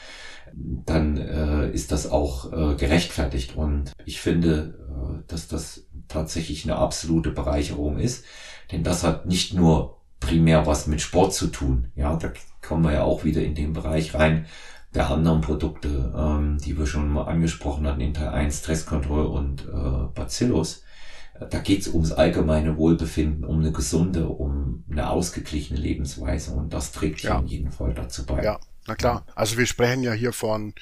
[0.53, 3.57] dann äh, ist das auch äh, gerechtfertigt.
[3.57, 8.24] Und ich finde, äh, dass das tatsächlich eine absolute Bereicherung ist.
[8.72, 11.92] Denn das hat nicht nur primär was mit Sport zu tun.
[11.94, 12.32] Ja, da
[12.62, 14.47] kommen wir ja auch wieder in den Bereich rein
[14.94, 19.66] der anderen Produkte, ähm, die wir schon mal angesprochen hatten, in Teil 1, Stresskontrolle und
[19.68, 20.82] äh, Bacillus.
[21.51, 26.92] Da geht es ums allgemeine Wohlbefinden, um eine gesunde, um eine ausgeglichene Lebensweise und das
[26.92, 27.38] trägt ja.
[27.38, 28.42] in jedem Fall dazu bei.
[28.42, 28.59] Ja.
[28.87, 30.74] Na klar, also wir sprechen ja hier von,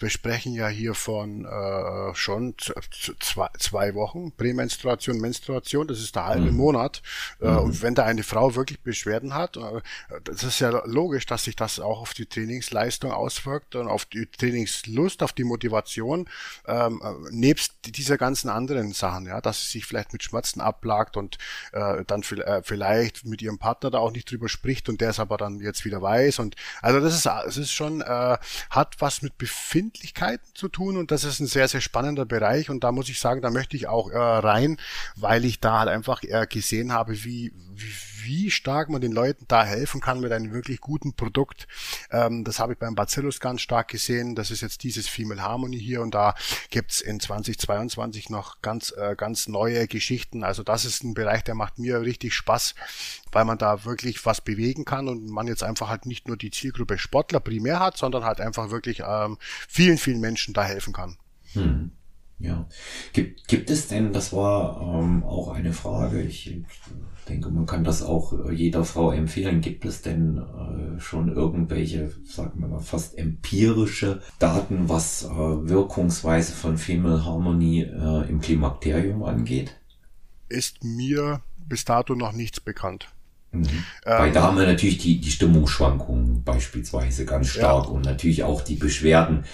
[0.00, 6.26] wir sprechen ja hier von äh, schon zwei, zwei Wochen Prämenstruation, Menstruation, das ist der
[6.26, 6.56] halbe mhm.
[6.56, 7.02] Monat.
[7.40, 7.58] Äh, mhm.
[7.58, 9.80] Und wenn da eine Frau wirklich Beschwerden hat, äh,
[10.24, 14.26] das ist ja logisch, dass sich das auch auf die Trainingsleistung auswirkt und auf die
[14.26, 16.28] Trainingslust, auf die Motivation,
[16.66, 21.16] ähm, äh, nebst dieser ganzen anderen Sachen, ja, dass sie sich vielleicht mit Schmerzen abplagt
[21.16, 21.38] und
[21.72, 25.20] äh, dann äh, vielleicht mit ihrem Partner da auch nicht drüber spricht und der es
[25.20, 26.40] aber dann jetzt wieder weiß.
[26.40, 27.26] Und also das ist
[27.56, 28.38] es ist schon, äh,
[28.70, 32.84] hat was mit Befindlichkeiten zu tun und das ist ein sehr, sehr spannender Bereich und
[32.84, 34.78] da muss ich sagen, da möchte ich auch äh, rein,
[35.16, 39.64] weil ich da halt einfach äh, gesehen habe, wie, wie, stark man den Leuten da
[39.64, 41.66] helfen kann mit einem wirklich guten Produkt.
[42.10, 44.34] Ähm, das habe ich beim Bacillus ganz stark gesehen.
[44.34, 46.34] Das ist jetzt dieses Female Harmony hier und da
[46.70, 50.44] gibt's in 2022 noch ganz, äh, ganz neue Geschichten.
[50.44, 52.74] Also das ist ein Bereich, der macht mir richtig Spaß,
[53.32, 56.50] weil man da wirklich was bewegen kann und man jetzt einfach halt nicht nur die
[56.50, 61.16] Zielgruppe Sportler primär hat, sondern halt einfach wirklich ähm, vielen, vielen Menschen da helfen kann.
[61.52, 61.92] Hm.
[62.42, 62.66] Ja.
[63.12, 66.60] Gibt, gibt es denn, das war ähm, auch eine Frage, ich
[67.32, 72.12] denke, man kann das auch äh, jeder Frau empfehlen, gibt es denn äh, schon irgendwelche,
[72.24, 79.22] sagen wir mal, fast empirische Daten, was äh, Wirkungsweise von Female Harmony äh, im Klimakterium
[79.24, 79.74] angeht?
[80.48, 83.08] Ist mir bis dato noch nichts bekannt.
[83.52, 83.66] Mhm.
[83.66, 87.90] Ähm, Weil da haben wir natürlich die, die Stimmungsschwankungen beispielsweise ganz stark ja.
[87.90, 89.44] und natürlich auch die Beschwerden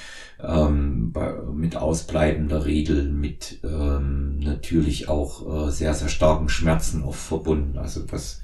[0.42, 1.12] ähm,
[1.54, 7.78] mit ausbleibender Regel, mit ähm, natürlich auch äh, sehr, sehr starken Schmerzen oft verbunden.
[7.78, 8.40] Also das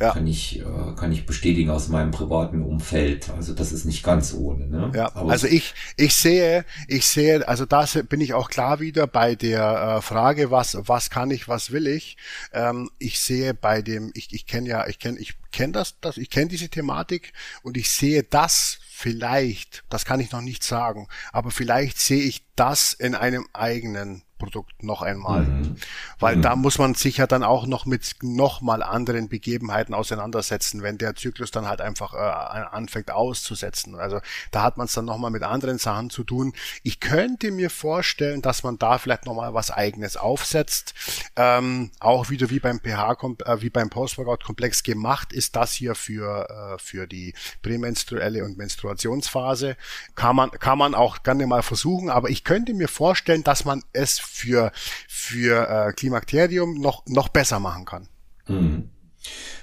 [0.00, 0.12] ja.
[0.12, 0.64] kann ich äh,
[0.96, 3.30] kann ich bestätigen aus meinem privaten Umfeld.
[3.30, 4.66] Also das ist nicht ganz ohne.
[4.66, 4.92] Ne?
[4.94, 9.06] Ja, Aber also ich ich sehe ich sehe also da bin ich auch klar wieder
[9.06, 12.16] bei der äh, Frage was was kann ich was will ich.
[12.52, 16.16] Ähm, ich sehe bei dem ich ich kenne ja ich kenne ich kenne das das
[16.16, 17.32] ich kenne diese Thematik
[17.62, 22.44] und ich sehe das vielleicht das kann ich noch nicht sagen aber vielleicht sehe ich
[22.56, 25.42] das in einem eigenen Produkt noch einmal.
[25.42, 25.76] Mhm.
[26.18, 26.42] Weil mhm.
[26.42, 30.98] da muss man sich ja dann auch noch mit noch mal anderen Begebenheiten auseinandersetzen, wenn
[30.98, 33.94] der Zyklus dann halt einfach äh, anfängt auszusetzen.
[33.96, 34.20] Also
[34.50, 36.52] da hat man es dann noch mal mit anderen Sachen zu tun.
[36.82, 40.94] Ich könnte mir vorstellen, dass man da vielleicht noch mal was eigenes aufsetzt.
[41.36, 46.48] Ähm, auch wieder wie beim pH, äh, wie beim Post-Workout-Komplex gemacht ist das hier für,
[46.48, 49.76] äh, für die prämenstruelle und Menstruationsphase.
[50.14, 53.82] Kann man, kann man auch gerne mal versuchen, aber ich könnte mir vorstellen, dass man
[53.92, 54.72] es für,
[55.08, 58.08] für äh, Klimakterium noch, noch besser machen kann.
[58.48, 58.90] Mhm.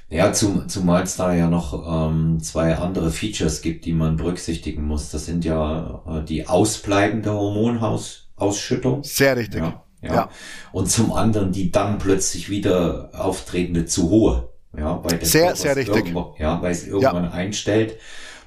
[0.09, 4.83] Ja, zum, zumal es da ja noch ähm, zwei andere Features gibt, die man berücksichtigen
[4.83, 5.11] muss.
[5.11, 9.03] Das sind ja äh, die ausbleibende Hormonausschüttung.
[9.03, 9.61] Sehr richtig.
[9.61, 10.13] Ja, ja.
[10.13, 10.29] ja.
[10.71, 14.49] Und zum anderen die dann plötzlich wieder auftretende zu hohe.
[14.75, 16.13] Ja, weil sehr, Körper sehr richtig.
[16.39, 17.31] Ja, weil es irgendwann ja.
[17.31, 17.97] einstellt.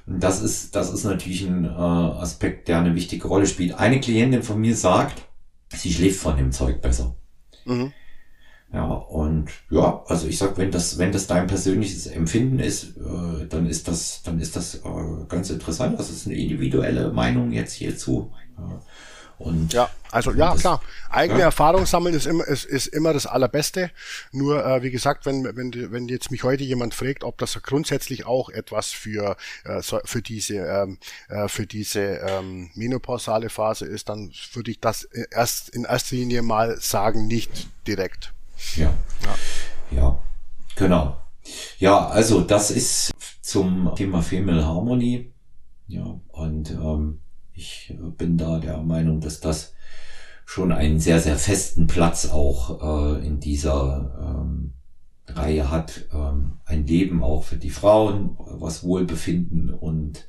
[0.07, 3.75] Das ist, das ist natürlich ein äh, Aspekt, der eine wichtige Rolle spielt.
[3.75, 5.21] Eine Klientin von mir sagt,
[5.77, 7.15] sie schläft von dem Zeug besser.
[7.65, 7.93] Mhm.
[8.73, 13.47] Ja, und ja, also ich sag, wenn das, wenn das dein persönliches Empfinden ist, äh,
[13.47, 15.97] dann ist das, dann ist das äh, ganz interessant.
[15.97, 18.33] Das ist eine individuelle Meinung jetzt hierzu.
[18.57, 18.81] Ja.
[19.37, 21.45] Und ja, also ja das, klar, eigene ja.
[21.45, 23.91] Erfahrung sammeln ist immer ist, ist immer das allerbeste.
[24.31, 28.25] Nur äh, wie gesagt, wenn wenn wenn jetzt mich heute jemand fragt, ob das grundsätzlich
[28.25, 34.31] auch etwas für äh, für diese ähm, äh, für diese ähm, menopausale Phase ist, dann
[34.53, 38.33] würde ich das erst in erster Linie mal sagen, nicht direkt.
[38.75, 39.35] Ja, ja,
[39.91, 40.19] ja
[40.75, 41.17] genau.
[41.77, 43.11] Ja, also das ist
[43.41, 45.31] zum Thema Female Harmony.
[45.87, 47.19] Ja, und ähm,
[47.55, 49.73] ich bin da der Meinung, dass das
[50.45, 54.73] schon einen sehr, sehr festen Platz auch äh, in dieser ähm,
[55.27, 56.05] Reihe hat.
[56.13, 60.27] Ähm, ein Leben auch für die Frauen, was Wohlbefinden und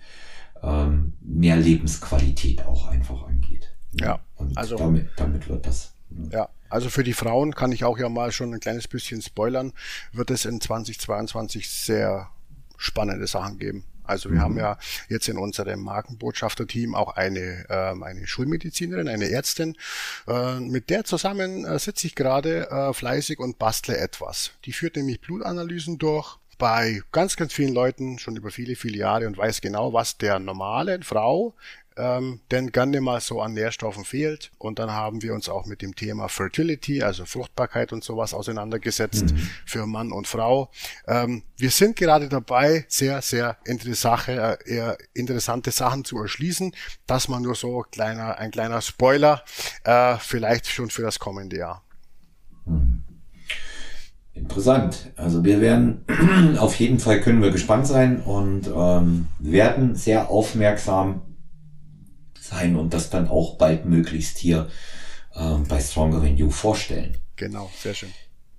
[0.62, 3.72] ähm, mehr Lebensqualität auch einfach angeht.
[3.92, 5.94] Ja, und also damit, damit wird das.
[6.30, 9.72] Ja, also für die Frauen kann ich auch ja mal schon ein kleines bisschen spoilern,
[10.12, 12.30] wird es in 2022 sehr
[12.76, 13.84] spannende Sachen geben.
[14.06, 14.42] Also wir mhm.
[14.42, 14.78] haben ja
[15.08, 19.76] jetzt in unserem Markenbotschafter-Team auch eine, ähm, eine Schulmedizinerin, eine Ärztin.
[20.26, 24.52] Äh, mit der zusammen äh, sitze ich gerade äh, fleißig und bastle etwas.
[24.64, 29.26] Die führt nämlich Blutanalysen durch bei ganz, ganz vielen Leuten schon über viele, viele Jahre
[29.26, 31.54] und weiß genau, was der normalen Frau
[31.96, 32.70] ähm, denn
[33.00, 34.50] mal so an Nährstoffen fehlt.
[34.58, 39.32] Und dann haben wir uns auch mit dem Thema Fertility, also Fruchtbarkeit und sowas auseinandergesetzt
[39.32, 39.48] mhm.
[39.64, 40.70] für Mann und Frau.
[41.06, 46.72] Ähm, wir sind gerade dabei, sehr, sehr interessante, äh, interessante Sachen zu erschließen.
[47.06, 49.42] Das mal nur so kleiner, ein kleiner Spoiler,
[49.84, 51.82] äh, vielleicht schon für das kommende Jahr.
[52.66, 53.02] Mhm.
[54.36, 55.12] Interessant.
[55.16, 56.04] Also wir werden
[56.58, 61.22] auf jeden Fall können wir gespannt sein und ähm, werden sehr aufmerksam
[62.48, 64.68] sein und das dann auch bald möglichst hier
[65.34, 67.16] äh, bei Stronger Than You vorstellen.
[67.36, 68.10] Genau, sehr schön.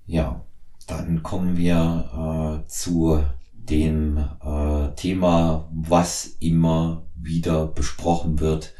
[0.06, 0.44] Ja,
[0.86, 3.22] dann kommen wir äh, zu
[3.52, 8.74] dem äh, Thema, was immer wieder besprochen wird,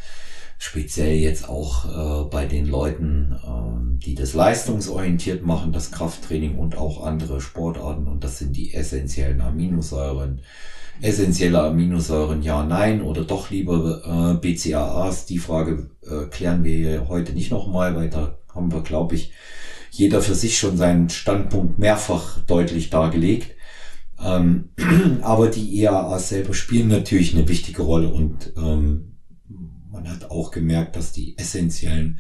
[0.59, 6.77] speziell jetzt auch äh, bei den Leuten, äh, die das leistungsorientiert machen, das Krafttraining und
[6.77, 10.41] auch andere Sportarten und das sind die essentiellen Aminosäuren
[11.01, 15.27] essentielle Aminosäuren ja, nein oder doch lieber äh, BCAAs.
[15.27, 19.33] Die Frage äh, klären wir heute nicht nochmal, weil da haben wir, glaube ich,
[19.91, 23.55] jeder für sich schon seinen Standpunkt mehrfach deutlich dargelegt.
[24.23, 24.71] Ähm,
[25.23, 29.17] aber die EAAs selber spielen natürlich eine wichtige Rolle und ähm,
[29.91, 32.19] man hat auch gemerkt, dass die essentiellen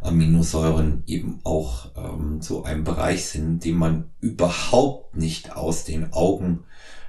[0.00, 6.64] Aminosäuren eben auch ähm, so ein Bereich sind, den man überhaupt nicht aus den Augen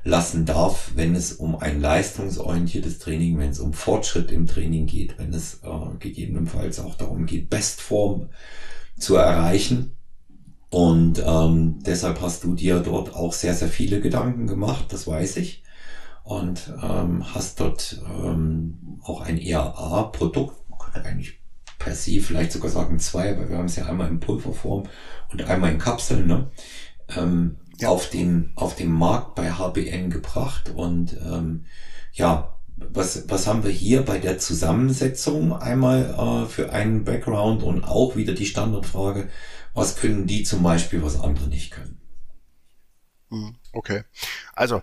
[0.05, 5.17] lassen darf, wenn es um ein leistungsorientiertes Training, wenn es um Fortschritt im Training geht,
[5.17, 8.29] wenn es äh, gegebenenfalls auch darum geht, Bestform
[8.97, 9.97] zu erreichen.
[10.69, 15.37] Und ähm, deshalb hast du dir dort auch sehr, sehr viele Gedanken gemacht, das weiß
[15.37, 15.63] ich.
[16.23, 20.55] Und ähm, hast dort ähm, auch ein ERA-Produkt,
[21.03, 21.39] eigentlich
[21.79, 24.83] per se vielleicht sogar sagen zwei, weil wir haben es ja einmal in Pulverform
[25.31, 26.27] und einmal in Kapseln.
[26.27, 26.51] Ne?
[27.15, 27.89] Ähm, ja.
[27.89, 31.65] auf den auf den Markt bei HBN gebracht und ähm,
[32.13, 37.83] ja was was haben wir hier bei der Zusammensetzung einmal äh, für einen Background und
[37.83, 39.29] auch wieder die Standardfrage
[39.73, 41.99] was können die zum Beispiel was andere nicht können
[43.29, 44.03] hm, okay
[44.53, 44.81] also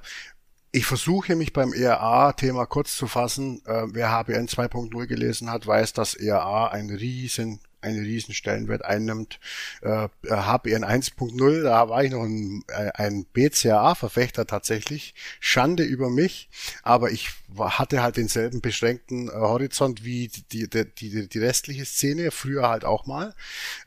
[0.74, 3.61] ich versuche mich beim ERA-Thema kurz zu fassen.
[3.66, 9.41] Äh, wer HBN 2.0 gelesen hat, weiß, dass ERA ein riesen einen riesen Stellenwert einnimmt.
[9.83, 15.14] Äh, HBN 1.0, da war ich noch ein, äh, ein BCAA-Verfechter tatsächlich.
[15.41, 16.49] Schande über mich,
[16.83, 22.30] aber ich hatte halt denselben beschränkten äh, Horizont wie die, die, die, die restliche Szene,
[22.30, 23.35] früher halt auch mal.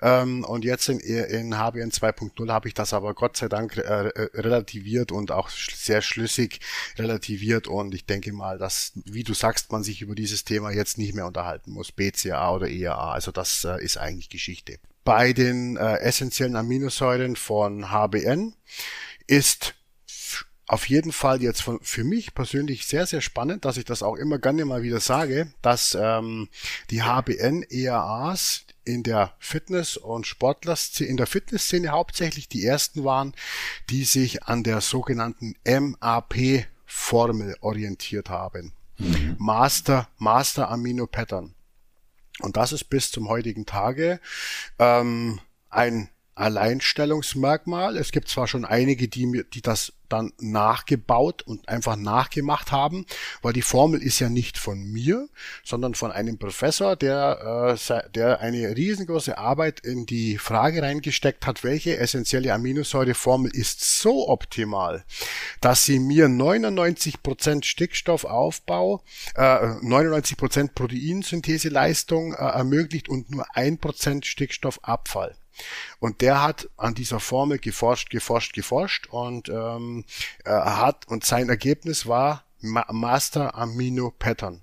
[0.02, 3.82] Ähm, und jetzt in, in HBN 2.0 habe ich das aber Gott sei Dank äh,
[3.82, 6.60] äh, relativiert und auch sehr schlüssig
[6.98, 10.98] relativiert und ich denke mal, dass, wie du sagst, man sich über dieses Thema jetzt
[10.98, 13.14] nicht mehr unterhalten muss, BCA oder EAA.
[13.14, 14.80] Also das äh, ist eigentlich Geschichte.
[15.04, 18.56] Bei den äh, essentiellen Aminosäuren von HBN
[19.28, 19.76] ist
[20.68, 24.16] auf jeden Fall jetzt von, für mich persönlich sehr, sehr spannend, dass ich das auch
[24.16, 26.50] immer gerne mal wieder sage, dass ähm,
[26.90, 33.34] die HBN-EAAs in der Fitness- und Sportlerszene, in der Fitnessszene hauptsächlich die ersten waren,
[33.90, 38.74] die sich an der sogenannten MAP-Formel orientiert haben.
[38.98, 39.36] Mhm.
[39.38, 41.55] Master, Master Amino Pattern.
[42.40, 44.20] Und das ist bis zum heutigen Tage
[44.80, 47.98] ähm, ein Alleinstellungsmerkmal.
[47.98, 53.06] Es gibt zwar schon einige, die, die das dann nachgebaut und einfach nachgemacht haben,
[53.42, 55.28] weil die Formel ist ja nicht von mir,
[55.64, 61.64] sondern von einem Professor, der, äh, der eine riesengroße Arbeit in die Frage reingesteckt hat,
[61.64, 65.04] welche essentielle Aminosäureformel ist so optimal,
[65.62, 69.02] dass sie mir 99% Stickstoffaufbau,
[69.36, 69.42] äh,
[69.82, 75.36] 99% Proteinsyntheseleistung äh, ermöglicht und nur 1% Stickstoffabfall.
[76.00, 80.06] Und der hat an dieser Formel geforscht, geforscht, geforscht und ähm,
[80.44, 84.62] er hat und sein Ergebnis war Ma Master Amino Pattern.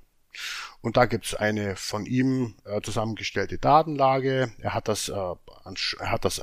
[0.80, 4.52] Und da gibt's eine von ihm äh, zusammengestellte Datenlage.
[4.58, 6.42] Er hat das, äh, an, er hat das äh,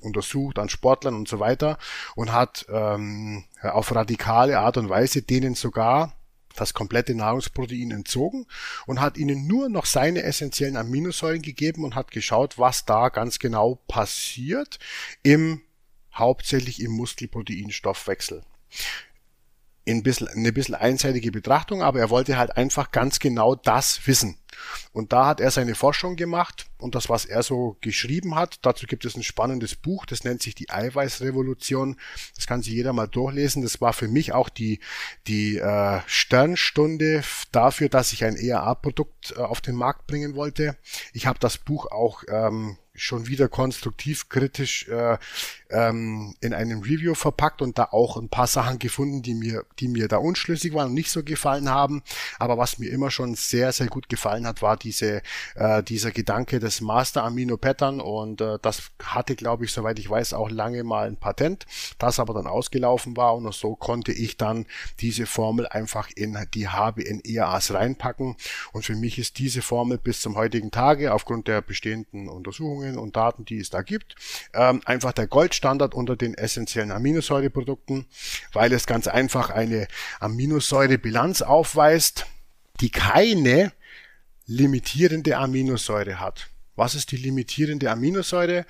[0.00, 1.78] untersucht an Sportlern und so weiter
[2.14, 6.12] und hat ähm, auf radikale Art und Weise denen sogar
[6.56, 8.46] das komplette Nahrungsprotein entzogen
[8.86, 13.38] und hat ihnen nur noch seine essentiellen Aminosäuren gegeben und hat geschaut, was da ganz
[13.38, 14.78] genau passiert
[15.22, 15.62] im
[16.14, 18.42] hauptsächlich im Muskelproteinstoffwechsel.
[19.84, 24.36] In bisschen, eine bisschen einseitige Betrachtung, aber er wollte halt einfach ganz genau das wissen.
[24.92, 28.86] Und da hat er seine Forschung gemacht und das, was er so geschrieben hat, dazu
[28.86, 31.96] gibt es ein spannendes Buch, das nennt sich die Eiweißrevolution.
[32.34, 33.62] Das kann sich jeder mal durchlesen.
[33.62, 34.80] Das war für mich auch die,
[35.28, 37.22] die äh, Sternstunde
[37.52, 40.76] dafür, dass ich ein ERA-Produkt äh, auf den Markt bringen wollte.
[41.12, 45.18] Ich habe das Buch auch ähm, schon wieder konstruktiv kritisch äh,
[45.70, 49.88] ähm, in einem Review verpackt und da auch ein paar Sachen gefunden, die mir, die
[49.88, 52.02] mir da unschlüssig waren und nicht so gefallen haben.
[52.38, 55.22] Aber was mir immer schon sehr, sehr gut gefallen hat, war diese,
[55.54, 60.10] äh, dieser Gedanke des Master Amino Pattern und äh, das hatte, glaube ich, soweit ich
[60.10, 61.66] weiß, auch lange mal ein Patent,
[61.98, 64.66] das aber dann ausgelaufen war und so konnte ich dann
[65.00, 68.36] diese Formel einfach in die HBN-EAs reinpacken
[68.72, 73.16] und für mich ist diese Formel bis zum heutigen Tage aufgrund der bestehenden Untersuchungen und
[73.16, 74.14] Daten, die es da gibt,
[74.54, 78.06] ähm, einfach der Goldstandard unter den essentiellen Aminosäureprodukten,
[78.52, 79.88] weil es ganz einfach eine
[80.20, 82.26] Aminosäurebilanz aufweist,
[82.80, 83.72] die keine
[84.46, 86.49] limitierende Aminosäure hat.
[86.80, 88.64] Was ist die limitierende Aminosäure?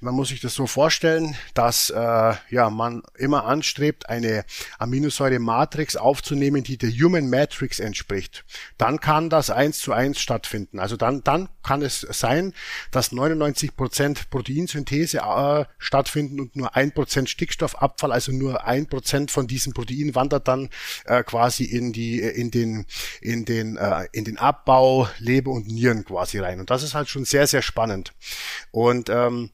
[0.00, 4.44] Man muss sich das so vorstellen, dass äh, ja, man immer anstrebt, eine
[4.78, 8.44] Aminosäure-Matrix aufzunehmen, die der Human Matrix entspricht.
[8.78, 10.78] Dann kann das eins zu eins stattfinden.
[10.78, 12.54] Also dann, dann kann es sein,
[12.92, 19.32] dass 99 Prozent Proteinsynthese äh, stattfinden und nur ein Prozent Stickstoffabfall, also nur ein Prozent
[19.32, 20.68] von diesem Protein wandert dann
[21.06, 22.86] äh, quasi in die, in den,
[23.20, 26.60] in den, äh, in den Abbau Leber und Nieren quasi rein.
[26.60, 28.12] Und das ist halt schon sehr, sehr sehr spannend.
[28.70, 29.50] Und ähm,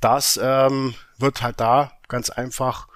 [0.00, 2.86] das ähm, wird halt da ganz einfach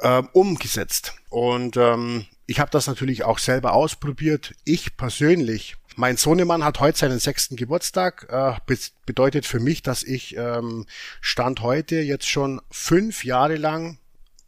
[0.00, 1.14] ähm, umgesetzt.
[1.28, 4.54] Und ähm, ich habe das natürlich auch selber ausprobiert.
[4.64, 8.28] Ich persönlich, mein Sohnemann hat heute seinen sechsten Geburtstag.
[8.30, 8.76] Äh,
[9.06, 10.86] bedeutet für mich, dass ich ähm,
[11.20, 13.98] Stand heute jetzt schon fünf Jahre lang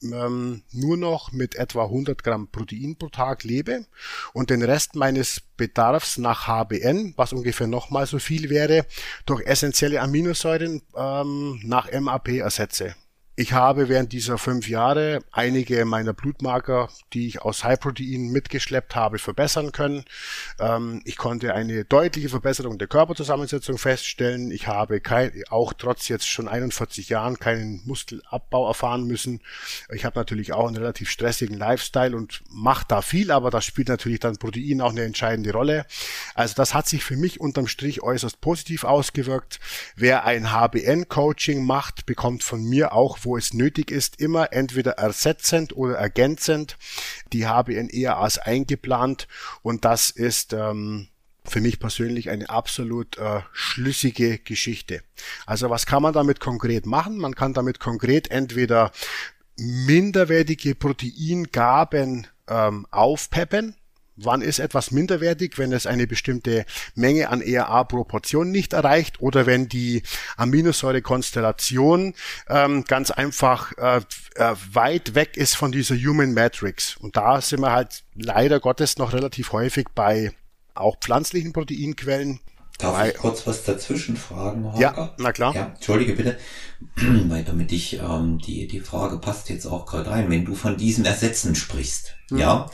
[0.03, 3.87] ähm, nur noch mit etwa 100 Gramm Protein pro Tag lebe
[4.33, 8.87] und den Rest meines Bedarfs nach HBN, was ungefähr nochmal so viel wäre,
[9.27, 12.95] durch essentielle Aminosäuren ähm, nach MAP ersetze.
[13.35, 18.95] Ich habe während dieser fünf Jahre einige meiner Blutmarker, die ich aus High Protein mitgeschleppt
[18.95, 20.05] habe, verbessern können.
[20.61, 24.51] Ähm, ich konnte eine deutliche Verbesserung der Körperzusammensetzung feststellen.
[24.51, 29.41] Ich habe kein, auch trotz jetzt schon 41 Jahren keinen Muskelabbau erfahren müssen.
[29.91, 33.89] Ich habe natürlich auch einen relativ stressigen Lifestyle und mache da viel, aber da spielt
[33.89, 35.87] natürlich dann Protein auch eine entscheidende Rolle.
[36.35, 39.59] Also das hat sich für mich unterm Strich äußerst positiv ausgewirkt.
[39.97, 45.77] Wer ein HBN-Coaching macht, bekommt von mir auch wo es nötig ist, immer entweder ersetzend
[45.77, 46.77] oder ergänzend
[47.33, 49.29] die HBN-ERAs eingeplant
[49.63, 51.09] und das ist ähm,
[51.45, 55.03] für mich persönlich eine absolut äh, schlüssige Geschichte.
[55.47, 57.19] Also was kann man damit konkret machen?
[57.19, 58.93] Man kann damit konkret entweder
[59.57, 63.77] minderwertige Proteingaben ähm, aufpeppen,
[64.25, 66.65] Wann ist etwas minderwertig, wenn es eine bestimmte
[66.95, 70.03] Menge an ERA-Proportion nicht erreicht oder wenn die
[70.37, 72.15] Aminosäurekonstellation
[72.49, 74.01] ähm, ganz einfach äh,
[74.37, 76.97] äh, weit weg ist von dieser Human Matrix.
[76.97, 80.33] Und da sind wir halt leider Gottes noch relativ häufig bei
[80.75, 82.41] auch pflanzlichen Proteinquellen.
[82.79, 84.81] Darf bei, ich kurz was dazwischen fragen, Holger?
[84.81, 85.55] Ja, na klar.
[85.55, 86.39] Ja, entschuldige bitte,
[86.97, 90.31] weil damit ich ähm, die die Frage passt jetzt auch gerade rein.
[90.31, 92.39] Wenn du von diesem Ersetzen sprichst, hm.
[92.39, 92.71] ja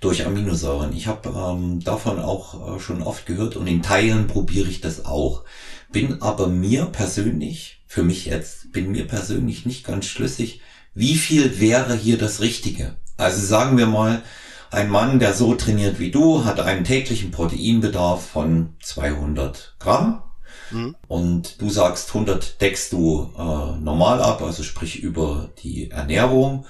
[0.00, 0.96] durch Aminosäuren.
[0.96, 5.04] Ich habe ähm, davon auch äh, schon oft gehört und in Teilen probiere ich das
[5.04, 5.44] auch.
[5.92, 10.62] Bin aber mir persönlich, für mich jetzt, bin mir persönlich nicht ganz schlüssig,
[10.94, 12.96] wie viel wäre hier das Richtige.
[13.16, 14.22] Also sagen wir mal,
[14.70, 20.22] ein Mann, der so trainiert wie du, hat einen täglichen Proteinbedarf von 200 Gramm.
[20.70, 20.94] Mhm.
[21.08, 26.66] Und du sagst, 100 deckst du äh, normal ab, also sprich über die Ernährung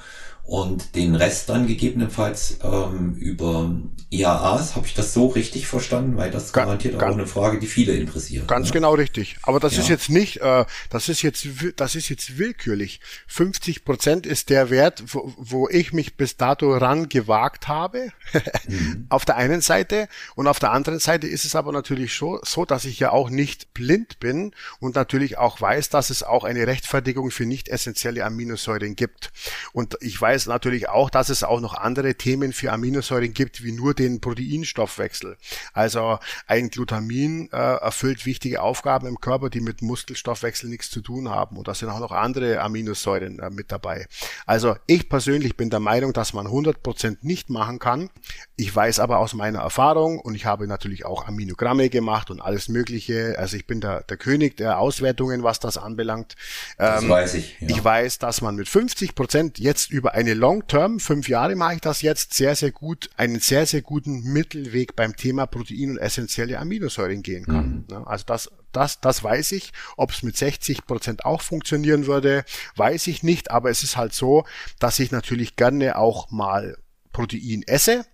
[0.51, 3.71] und den Rest dann gegebenenfalls ähm, über
[4.11, 4.75] IAAs.
[4.75, 6.17] Habe ich das so richtig verstanden?
[6.17, 8.49] Weil das garantiert ganz, auch eine Frage, die viele interessiert.
[8.49, 8.73] Ganz ne?
[8.73, 9.37] genau richtig.
[9.43, 9.83] Aber das ja.
[9.83, 11.47] ist jetzt nicht, äh, das ist jetzt,
[11.77, 12.99] das ist jetzt willkürlich.
[13.29, 18.09] 50 Prozent ist der Wert, wo, wo ich mich bis dato ran gewagt habe.
[18.67, 19.07] mhm.
[19.09, 22.65] Auf der einen Seite und auf der anderen Seite ist es aber natürlich so, so,
[22.65, 26.67] dass ich ja auch nicht blind bin und natürlich auch weiß, dass es auch eine
[26.67, 29.31] Rechtfertigung für nicht essentielle Aminosäuren gibt.
[29.73, 33.63] Und ich weiß weiß natürlich auch, dass es auch noch andere Themen für Aminosäuren gibt,
[33.63, 35.37] wie nur den Proteinstoffwechsel.
[35.75, 41.29] Also ein Glutamin äh, erfüllt wichtige Aufgaben im Körper, die mit Muskelstoffwechsel nichts zu tun
[41.29, 41.59] haben.
[41.59, 44.07] Und da sind auch noch andere Aminosäuren äh, mit dabei.
[44.47, 48.09] Also ich persönlich bin der Meinung, dass man 100% nicht machen kann.
[48.61, 52.69] Ich weiß aber aus meiner Erfahrung und ich habe natürlich auch Aminogramme gemacht und alles
[52.69, 53.37] Mögliche.
[53.39, 56.37] Also ich bin der, der König der Auswertungen, was das anbelangt.
[56.77, 57.57] Das ähm, weiß ich.
[57.61, 57.69] Ja.
[57.71, 61.81] Ich weiß, dass man mit 50 Prozent jetzt über eine Long-Term, fünf Jahre mache ich
[61.81, 66.59] das jetzt, sehr, sehr gut, einen sehr, sehr guten Mittelweg beim Thema Protein und essentielle
[66.59, 67.87] Aminosäuren gehen kann.
[67.89, 68.05] Mhm.
[68.05, 69.73] Also das, das, das weiß ich.
[69.97, 72.45] Ob es mit 60 Prozent auch funktionieren würde,
[72.77, 73.51] weiß ich nicht.
[73.51, 74.45] Aber es ist halt so,
[74.79, 76.77] dass ich natürlich gerne auch mal
[77.13, 78.05] Protein esse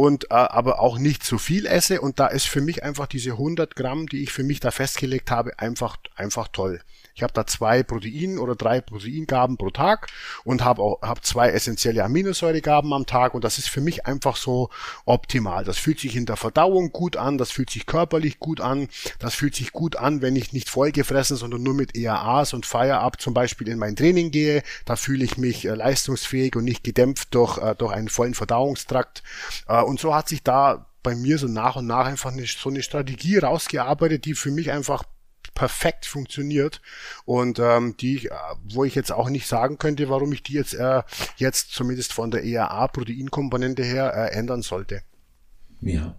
[0.00, 3.32] und äh, aber auch nicht zu viel esse und da ist für mich einfach diese
[3.32, 6.80] 100 Gramm, die ich für mich da festgelegt habe, einfach einfach toll.
[7.20, 10.06] Ich habe da zwei Protein oder drei Proteingaben pro Tag
[10.44, 14.36] und habe auch hab zwei essentielle Aminosäuregaben am Tag und das ist für mich einfach
[14.36, 14.70] so
[15.04, 15.64] optimal.
[15.64, 18.88] Das fühlt sich in der Verdauung gut an, das fühlt sich körperlich gut an,
[19.18, 23.20] das fühlt sich gut an, wenn ich nicht vollgefressen, sondern nur mit EAAs und Feierab
[23.20, 24.62] zum Beispiel in mein Training gehe.
[24.86, 29.22] Da fühle ich mich äh, leistungsfähig und nicht gedämpft durch, äh, durch einen vollen Verdauungstrakt.
[29.68, 32.70] Äh, und so hat sich da bei mir so nach und nach einfach eine, so
[32.70, 35.04] eine Strategie rausgearbeitet, die für mich einfach
[35.54, 36.80] perfekt funktioniert
[37.24, 38.30] und ähm, die, äh,
[38.64, 41.02] wo ich jetzt auch nicht sagen könnte, warum ich die jetzt äh,
[41.36, 45.02] jetzt zumindest von der ERA-Proteinkomponente her äh, ändern sollte.
[45.80, 46.14] Ja.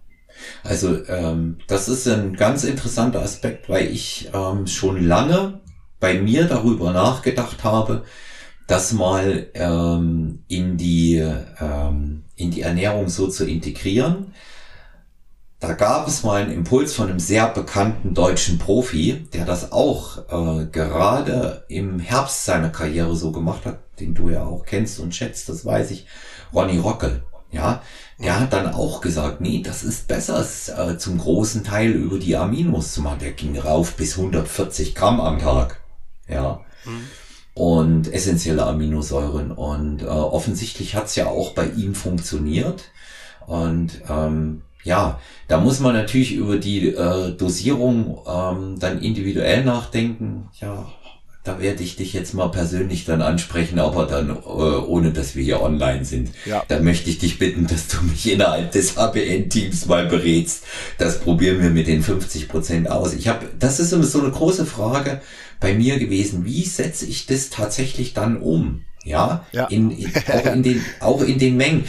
[0.64, 5.60] Also ähm, das ist ein ganz interessanter Aspekt, weil ich ähm, schon lange
[6.00, 8.04] bei mir darüber nachgedacht habe,
[8.66, 11.16] das mal ähm, in die
[11.60, 14.32] ähm, in die Ernährung so zu integrieren
[15.62, 20.18] da gab es mal einen Impuls von einem sehr bekannten deutschen Profi, der das auch
[20.28, 25.14] äh, gerade im Herbst seiner Karriere so gemacht hat, den du ja auch kennst und
[25.14, 26.06] schätzt, das weiß ich,
[26.52, 27.22] Ronny Rockel.
[27.52, 27.80] Ja,
[28.18, 32.18] der hat dann auch gesagt, nee, das ist besser, es äh, zum großen Teil über
[32.18, 33.20] die Aminos zu machen.
[33.20, 35.80] Der ging rauf bis 140 Gramm am Tag.
[36.26, 36.62] Ja.
[36.84, 37.06] Mhm.
[37.54, 39.50] Und essentielle Aminosäuren.
[39.50, 42.84] Und äh, offensichtlich hat's ja auch bei ihm funktioniert.
[43.46, 50.48] Und ähm, ja, da muss man natürlich über die äh, Dosierung ähm, dann individuell nachdenken.
[50.60, 50.86] Ja,
[51.44, 55.42] da werde ich dich jetzt mal persönlich dann ansprechen, aber dann äh, ohne, dass wir
[55.42, 56.30] hier online sind.
[56.46, 56.62] Ja.
[56.68, 60.64] Da möchte ich dich bitten, dass du mich innerhalb des HBN-Teams mal berätst.
[60.98, 63.12] Das probieren wir mit den 50 Prozent aus.
[63.12, 65.20] Ich habe, das ist so eine große Frage
[65.62, 66.44] bei mir gewesen.
[66.44, 68.84] Wie setze ich das tatsächlich dann um?
[69.04, 69.66] Ja, ja.
[69.66, 71.84] In, in, auch, in den, auch in den Mengen.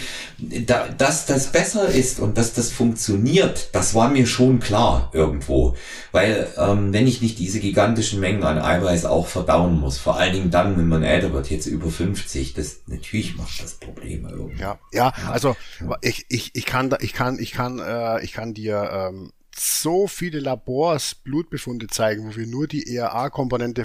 [0.66, 5.76] Da, dass das besser ist und dass das funktioniert, das war mir schon klar irgendwo.
[6.12, 10.34] Weil ähm, wenn ich nicht diese gigantischen Mengen an Eiweiß auch verdauen muss, vor allen
[10.34, 14.62] Dingen dann, wenn man älter wird, jetzt über 50, das natürlich macht das Probleme irgendwie.
[14.62, 15.56] Ja, ja, also
[16.02, 20.08] ich, ich, ich kann da, ich kann, ich kann, äh, ich kann dir ähm, so
[20.08, 23.84] viele Labors Blutbefunde zeigen, wo wir nur die ERA-Komponente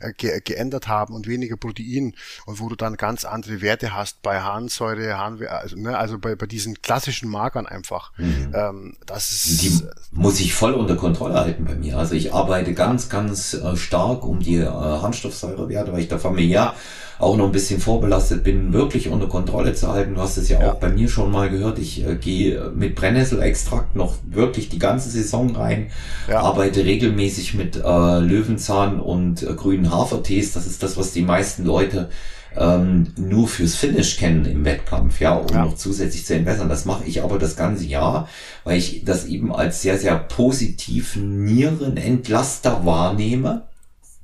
[0.00, 2.14] äh, ge geändert haben und weniger Protein
[2.46, 6.34] und wo du dann ganz andere Werte hast bei Harnsäure, Harnwe also, ne, also bei,
[6.34, 8.12] bei diesen klassischen Markern einfach.
[8.18, 8.52] Mhm.
[8.54, 9.82] Ähm, das ist, die
[10.12, 11.98] muss ich voll unter Kontrolle halten bei mir.
[11.98, 16.58] Also ich arbeite ganz, ganz äh, stark um die äh, Harnstoffsäurewerte, weil ich da familiär
[16.58, 16.74] ja
[17.18, 20.14] auch noch ein bisschen vorbelastet bin, wirklich unter Kontrolle zu halten.
[20.14, 20.72] Du hast es ja, ja.
[20.72, 21.78] auch bei mir schon mal gehört.
[21.78, 25.90] Ich äh, gehe mit Brennnesselextrakt noch wirklich die ganze Saison rein,
[26.28, 26.40] ja.
[26.40, 30.52] arbeite regelmäßig mit äh, Löwenzahn und äh, grünen Hafertees.
[30.52, 32.08] Das ist das, was die meisten Leute
[32.56, 35.64] ähm, nur fürs Finish kennen im Wettkampf, ja, um ja.
[35.64, 36.68] noch zusätzlich zu entwässern.
[36.68, 38.28] Das mache ich aber das ganze Jahr,
[38.64, 43.62] weil ich das eben als sehr, sehr positiven Nierenentlaster wahrnehme.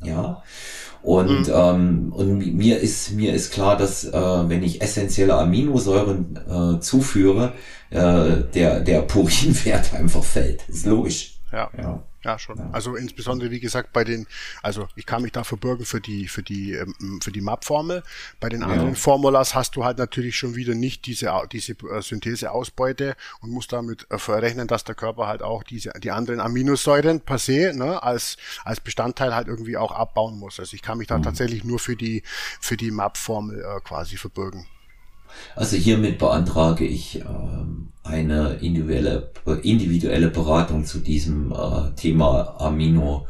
[0.02, 0.42] Ja.
[1.04, 1.54] Und, mhm.
[1.54, 7.52] ähm, und mir ist, mir ist klar, dass äh, wenn ich essentielle Aminosäuren äh, zuführe,
[7.90, 10.66] äh, der, der Purinwert einfach fällt.
[10.66, 11.33] Ist logisch.
[11.54, 11.70] Ja.
[11.76, 12.02] ja.
[12.24, 12.56] Ja, schon.
[12.56, 12.70] Ja.
[12.72, 14.26] Also insbesondere, wie gesagt, bei den,
[14.62, 18.02] also ich kann mich da verbürgen für die, für die, ähm, für die MAP-Formel.
[18.40, 18.94] Bei den anderen ja.
[18.94, 24.06] Formulas hast du halt natürlich schon wieder nicht diese, diese äh, Syntheseausbeute und musst damit
[24.10, 28.38] äh, verrechnen, dass der Körper halt auch diese, die anderen Aminosäuren per se, ne, als,
[28.64, 30.58] als Bestandteil halt irgendwie auch abbauen muss.
[30.58, 31.24] Also ich kann mich da mhm.
[31.24, 32.22] tatsächlich nur für die,
[32.58, 34.66] für die MAP-Formel äh, quasi verbürgen.
[35.56, 39.30] Also hiermit beantrage ich ähm, eine individuelle,
[39.62, 43.26] individuelle Beratung zu diesem äh, Thema Amino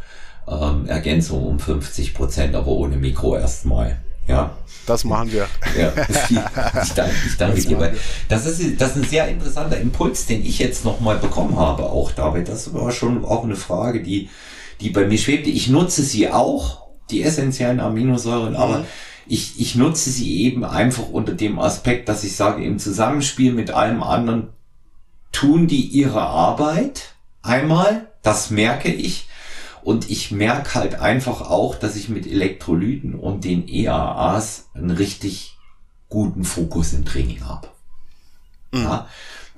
[0.48, 4.00] ähm, Ergänzung um 50 Prozent, aber ohne Mikro erstmal.
[4.26, 4.56] Ja.
[4.86, 5.46] Das machen wir.
[5.78, 5.92] Ja,
[6.82, 7.78] ich danke, ich danke dir.
[7.78, 7.96] Weil
[8.28, 12.12] das ist, das ist ein sehr interessanter Impuls, den ich jetzt nochmal bekommen habe, auch
[12.12, 12.48] David.
[12.48, 14.28] Das war schon auch eine Frage, die,
[14.80, 15.50] die bei mir schwebte.
[15.50, 18.84] Ich nutze sie auch, die essentiellen Aminosäuren, aber
[19.26, 23.70] ich, ich nutze sie eben einfach unter dem Aspekt, dass ich sage, im Zusammenspiel mit
[23.70, 24.48] allem anderen
[25.32, 29.28] tun die ihre Arbeit einmal, das merke ich.
[29.82, 35.58] Und ich merke halt einfach auch, dass ich mit Elektrolyten und den EAAs einen richtig
[36.08, 37.68] guten Fokus im Training habe.
[38.72, 38.82] Mhm.
[38.82, 39.08] Ja,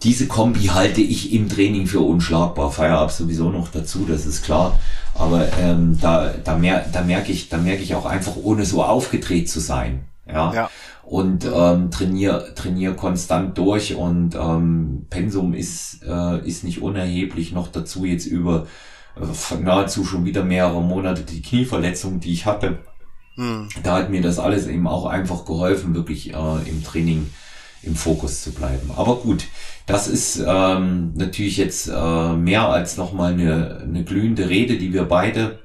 [0.03, 2.71] diese Kombi halte ich im Training für unschlagbar.
[2.71, 4.79] Feierab sowieso noch dazu, das ist klar.
[5.15, 8.83] Aber ähm, da, da, mer da merke ich, da merke ich auch einfach, ohne so
[8.83, 10.05] aufgedreht zu sein.
[10.29, 10.53] Ja.
[10.53, 10.71] ja.
[11.03, 17.53] Und ähm, trainier, trainier konstant durch und ähm, Pensum ist, äh, ist nicht unerheblich.
[17.53, 18.67] Noch dazu jetzt über
[19.17, 22.81] äh, nahezu schon wieder mehrere Monate die Knieverletzung, die ich hatte.
[23.37, 23.69] Hm.
[23.83, 27.31] Da hat mir das alles eben auch einfach geholfen, wirklich äh, im Training
[27.87, 28.91] im Fokus zu bleiben.
[28.97, 29.47] Aber gut,
[29.87, 35.05] das ist ähm, natürlich jetzt äh, mehr als nochmal eine, eine glühende Rede, die wir
[35.05, 35.61] beide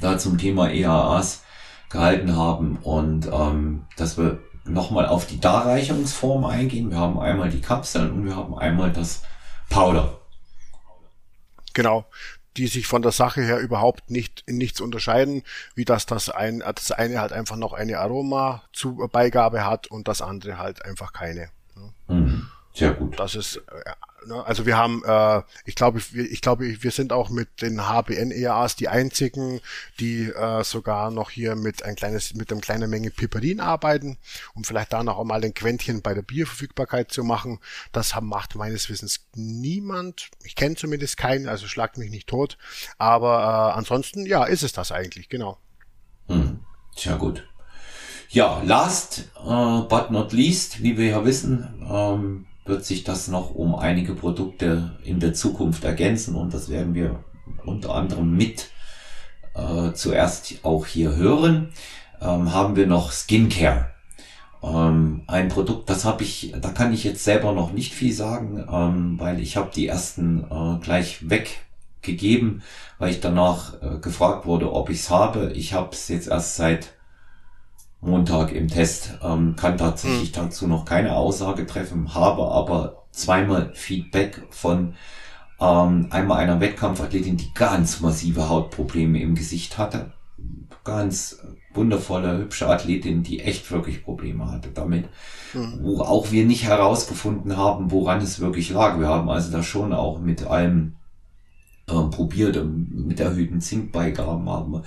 [0.00, 1.44] da zum Thema EAAs
[1.88, 6.90] gehalten haben und ähm, dass wir nochmal auf die Darreichungsform eingehen.
[6.90, 9.22] Wir haben einmal die Kapseln und wir haben einmal das
[9.70, 10.18] Powder.
[11.72, 12.04] Genau
[12.56, 15.42] die sich von der Sache her überhaupt nicht in nichts unterscheiden,
[15.74, 20.08] wie dass das ein das eine halt einfach noch eine Aroma zu Beigabe hat und
[20.08, 21.50] das andere halt einfach keine.
[22.08, 22.48] Mhm.
[22.78, 23.18] Sehr gut.
[23.18, 23.90] Das ist äh,
[24.28, 24.44] Ne?
[24.44, 28.88] Also wir haben, äh, ich glaube, ich glaube, wir sind auch mit den HBN-EAAs die
[28.88, 29.60] einzigen,
[30.00, 34.18] die äh, sogar noch hier mit ein kleines, mit einer kleinen Menge Piperin arbeiten,
[34.54, 37.58] um vielleicht da noch einmal ein Quäntchen bei der Bierverfügbarkeit zu machen.
[37.92, 40.30] Das macht meines Wissens niemand.
[40.44, 42.58] Ich kenne zumindest keinen, also schlagt mich nicht tot.
[42.98, 45.58] Aber äh, ansonsten, ja, ist es das eigentlich, genau.
[46.28, 46.60] Hm,
[46.94, 47.48] sehr gut.
[48.30, 53.54] Ja, last uh, but not least, wie wir ja wissen, ähm, wird sich das noch
[53.54, 57.24] um einige Produkte in der Zukunft ergänzen und das werden wir
[57.64, 58.70] unter anderem mit
[59.54, 61.70] äh, zuerst auch hier hören.
[62.20, 63.90] Ähm, haben wir noch Skincare.
[64.62, 68.64] Ähm, ein Produkt, das habe ich, da kann ich jetzt selber noch nicht viel sagen,
[68.70, 72.62] ähm, weil ich habe die ersten äh, gleich weggegeben,
[72.98, 75.52] weil ich danach äh, gefragt wurde, ob ich es habe.
[75.52, 76.97] Ich habe es jetzt erst seit
[78.00, 79.18] Montag im Test.
[79.22, 80.44] Ähm, kann tatsächlich hm.
[80.44, 84.94] dazu noch keine Aussage treffen, habe aber zweimal Feedback von
[85.60, 90.12] ähm, einmal einer Wettkampfathletin, die ganz massive Hautprobleme im Gesicht hatte.
[90.84, 91.40] Ganz
[91.74, 95.08] wundervolle, hübsche Athletin, die echt wirklich Probleme hatte damit.
[95.52, 95.80] Mhm.
[95.82, 98.98] Wo auch wir nicht herausgefunden haben, woran es wirklich lag.
[98.98, 100.94] Wir haben also da schon auch mit allem
[101.88, 104.82] äh, probiert ähm, mit erhöhten Zinkbeigaben haben wir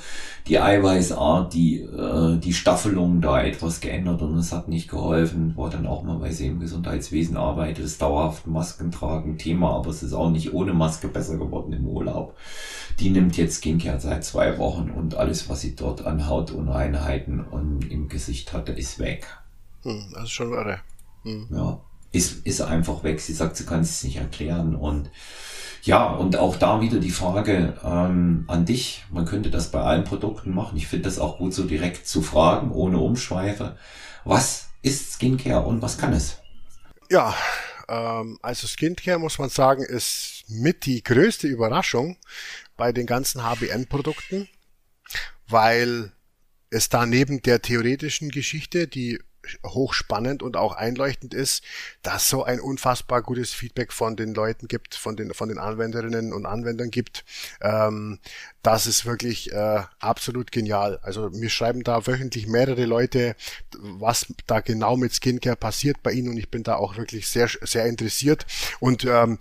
[0.48, 5.56] die Eiweißart, die, äh, die Staffelung da etwas geändert und es hat nicht geholfen.
[5.58, 9.90] War dann auch mal, weil sie im Gesundheitswesen arbeitet, ist dauerhaft Masken tragen Thema, aber
[9.90, 12.36] es ist auch nicht ohne Maske besser geworden im Urlaub.
[13.00, 17.90] Die nimmt jetzt Skincare seit zwei Wochen und alles, was sie dort an Hautunreinheiten und
[17.90, 19.26] im Gesicht hatte, ist weg.
[19.84, 20.80] Hm, das ist schon irre.
[21.24, 21.48] Hm.
[21.50, 21.80] Ja,
[22.12, 23.22] ist, ist einfach weg.
[23.22, 25.10] Sie sagt, sie kann es nicht erklären und
[25.84, 29.04] ja, und auch da wieder die Frage ähm, an dich.
[29.10, 30.78] Man könnte das bei allen Produkten machen.
[30.78, 33.78] Ich finde das auch gut, so direkt zu fragen, ohne Umschweife.
[34.24, 36.38] Was ist Skincare und was kann es?
[37.10, 37.36] Ja,
[37.88, 42.18] ähm, also Skincare muss man sagen, ist mit die größte Überraschung
[42.78, 44.48] bei den ganzen HBN-Produkten,
[45.48, 46.12] weil
[46.70, 49.20] es da neben der theoretischen Geschichte, die
[49.66, 51.64] hochspannend und auch einleuchtend ist,
[52.04, 56.34] dass so ein unfassbar gutes Feedback von den Leuten gibt, von den, von den Anwenderinnen
[56.34, 57.26] und Anwendern gibt.
[57.62, 58.20] Ähm,
[58.64, 61.00] das ist wirklich äh, absolut genial.
[61.02, 63.36] Also mir schreiben da wöchentlich mehrere Leute,
[63.74, 67.50] was da genau mit Skincare passiert bei ihnen und ich bin da auch wirklich sehr,
[67.62, 68.46] sehr interessiert.
[68.80, 69.40] Und ähm,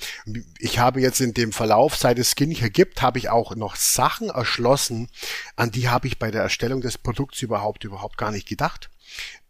[0.59, 4.31] ich habe jetzt in dem Verlauf, seit es Skincare gibt, habe ich auch noch Sachen
[4.31, 5.09] erschlossen,
[5.57, 8.91] an die habe ich bei der Erstellung des Produkts überhaupt, überhaupt gar nicht gedacht.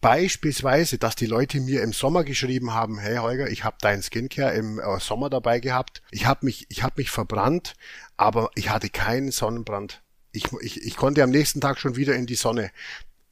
[0.01, 4.55] Beispielsweise, dass die Leute mir im Sommer geschrieben haben, hey Holger, ich habe dein Skincare
[4.55, 6.01] im äh, Sommer dabei gehabt.
[6.11, 7.75] Ich habe mich, ich habe mich verbrannt,
[8.17, 10.03] aber ich hatte keinen Sonnenbrand.
[10.33, 12.71] Ich, ich, ich konnte am nächsten Tag schon wieder in die Sonne.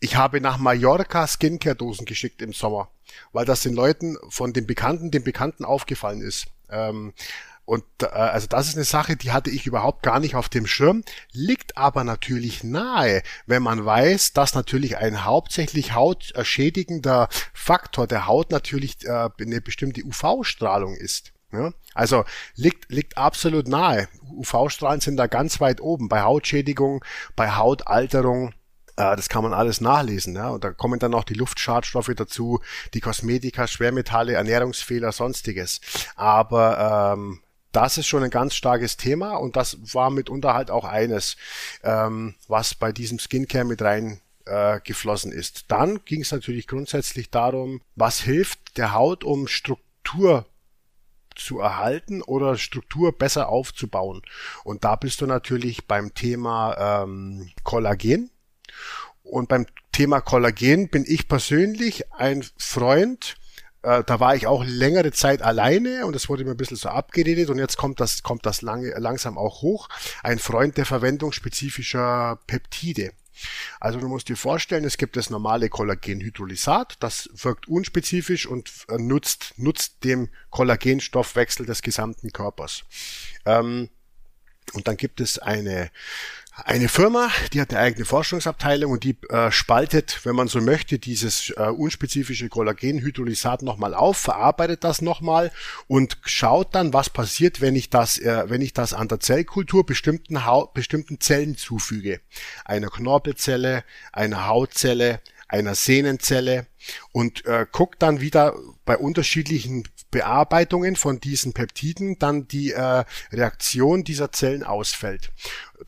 [0.00, 2.90] Ich habe nach Mallorca Skincare-Dosen geschickt im Sommer,
[3.32, 6.48] weil das den Leuten von den Bekannten, den Bekannten aufgefallen ist.
[6.70, 7.14] Ähm,
[7.68, 10.66] und äh, also das ist eine Sache, die hatte ich überhaupt gar nicht auf dem
[10.66, 18.26] Schirm, liegt aber natürlich nahe, wenn man weiß, dass natürlich ein hauptsächlich hauterschädigender Faktor der
[18.26, 21.34] Haut natürlich äh, eine bestimmte UV-Strahlung ist.
[21.52, 21.72] Ja?
[21.92, 24.08] Also liegt, liegt absolut nahe.
[24.30, 27.04] UV-Strahlen sind da ganz weit oben bei Hautschädigung,
[27.36, 28.54] bei Hautalterung.
[28.96, 30.34] Äh, das kann man alles nachlesen.
[30.36, 30.48] Ja?
[30.48, 32.60] Und da kommen dann noch die Luftschadstoffe dazu,
[32.94, 35.82] die Kosmetika, Schwermetalle, Ernährungsfehler, sonstiges.
[36.16, 37.42] Aber ähm,
[37.72, 41.36] das ist schon ein ganz starkes Thema und das war mitunter halt auch eines,
[41.82, 45.70] ähm, was bei diesem Skincare mit rein äh, geflossen ist.
[45.70, 50.46] Dann ging es natürlich grundsätzlich darum, was hilft der Haut, um Struktur
[51.34, 54.22] zu erhalten oder Struktur besser aufzubauen.
[54.64, 58.30] Und da bist du natürlich beim Thema ähm, Kollagen.
[59.22, 63.36] Und beim Thema Kollagen bin ich persönlich ein Freund,
[63.88, 66.90] äh, da war ich auch längere Zeit alleine und es wurde mir ein bisschen so
[66.90, 69.88] abgeredet und jetzt kommt das, kommt das lange, langsam auch hoch.
[70.22, 73.12] Ein Freund der Verwendung spezifischer Peptide.
[73.80, 78.98] Also du musst dir vorstellen, es gibt das normale Kollagenhydrolysat, das wirkt unspezifisch und äh,
[78.98, 82.82] nutzt, nutzt dem Kollagenstoffwechsel des gesamten Körpers.
[83.46, 83.88] Ähm,
[84.74, 85.90] und dann gibt es eine
[86.64, 90.98] eine Firma, die hat eine eigene Forschungsabteilung und die äh, spaltet, wenn man so möchte,
[90.98, 95.52] dieses äh, unspezifische Kollagenhydrolysat nochmal auf, verarbeitet das nochmal
[95.86, 99.86] und schaut dann, was passiert, wenn ich das, äh, wenn ich das an der Zellkultur
[99.86, 102.20] bestimmten, Haut, bestimmten Zellen zufüge.
[102.64, 106.66] Einer Knorpelzelle, einer Hautzelle, einer Sehnenzelle
[107.12, 108.54] und äh, guckt dann wieder
[108.84, 115.30] bei unterschiedlichen Bearbeitungen von diesen Peptiden dann die äh, Reaktion dieser Zellen ausfällt.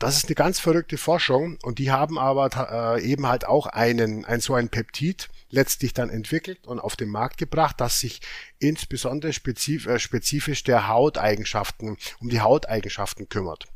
[0.01, 2.49] Das ist eine ganz verrückte Forschung und die haben aber
[2.97, 7.09] äh, eben halt auch einen, ein so ein Peptid letztlich dann entwickelt und auf den
[7.09, 8.19] Markt gebracht, das sich
[8.57, 13.67] insbesondere spezif äh, spezifisch der Hauteigenschaften, um die Hauteigenschaften kümmert.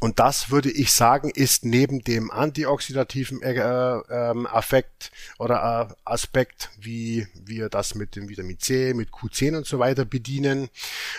[0.00, 6.70] Und das würde ich sagen, ist neben dem antioxidativen äh, äh, Affekt oder äh, Aspekt,
[6.80, 10.70] wie wir das mit dem Vitamin C, mit Q10 und so weiter bedienen,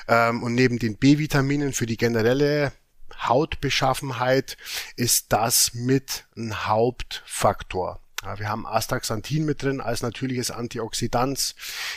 [0.10, 2.74] ähm, und neben den B-Vitaminen für die generelle
[3.28, 4.57] Hautbeschaffenheit
[4.95, 7.99] ist das mit ein Hauptfaktor.
[8.38, 11.55] Wir haben Astaxanthin mit drin als natürliches Antioxidant.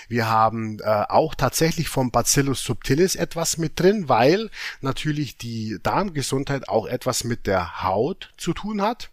[0.09, 4.51] Wir haben äh, auch tatsächlich vom Bacillus subtilis etwas mit drin, weil
[4.81, 9.11] natürlich die Darmgesundheit auch etwas mit der Haut zu tun hat.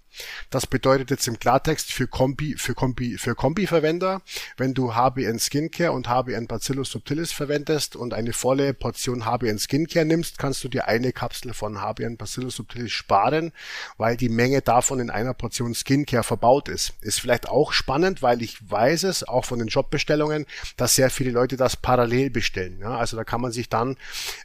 [0.49, 4.21] Das bedeutet jetzt im Klartext für Kombi, für Kombi, für Kombi-Verwender,
[4.57, 10.05] wenn du HBN Skincare und HBN Bacillus subtilis verwendest und eine volle Portion HBN Skincare
[10.05, 13.51] nimmst, kannst du dir eine Kapsel von HBN Bacillus subtilis sparen,
[13.97, 16.93] weil die Menge davon in einer Portion Skincare verbaut ist.
[17.01, 20.45] Ist vielleicht auch spannend, weil ich weiß es, auch von den Jobbestellungen,
[20.77, 22.79] dass sehr viele Leute das parallel bestellen.
[22.79, 23.97] Ja, also da kann man sich dann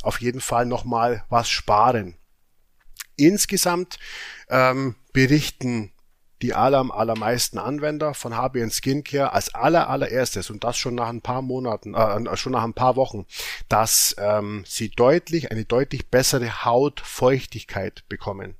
[0.03, 2.17] auf jeden Fall nochmal was sparen.
[3.19, 3.99] Insgesamt
[4.49, 5.93] ähm, berichten
[6.41, 11.21] die aller, allermeisten Anwender von HBN Skincare als aller allererstes und das schon nach ein
[11.21, 13.27] paar Monaten, äh, schon nach ein paar Wochen,
[13.69, 18.55] dass ähm, sie deutlich eine deutlich bessere Hautfeuchtigkeit bekommen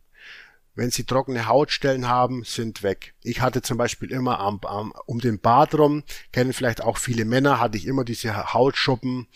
[0.79, 3.15] wenn sie trockene Hautstellen haben, sind weg.
[3.25, 7.25] Ich hatte zum Beispiel immer am, am, um den Bart rum, kennen vielleicht auch viele
[7.25, 9.27] Männer, hatte ich immer diese Hautschuppen.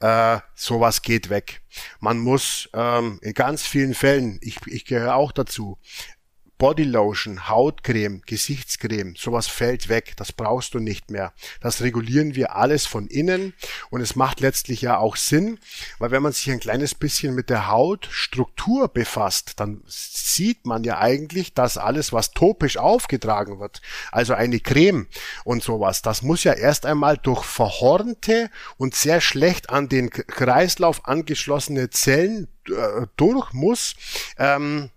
[0.00, 1.60] Äh, sowas geht weg.
[2.00, 5.76] Man muss ähm, in ganz vielen Fällen, ich, ich gehöre auch dazu,
[6.58, 11.32] Bodylotion, Hautcreme, Gesichtscreme, sowas fällt weg, das brauchst du nicht mehr.
[11.60, 13.52] Das regulieren wir alles von innen
[13.90, 15.58] und es macht letztlich ja auch Sinn,
[15.98, 20.98] weil wenn man sich ein kleines bisschen mit der Hautstruktur befasst, dann sieht man ja
[20.98, 25.08] eigentlich, dass alles, was topisch aufgetragen wird, also eine Creme
[25.44, 31.06] und sowas, das muss ja erst einmal durch verhornte und sehr schlecht an den Kreislauf
[31.06, 33.94] angeschlossene Zellen äh, durch muss.
[34.38, 34.90] Ähm,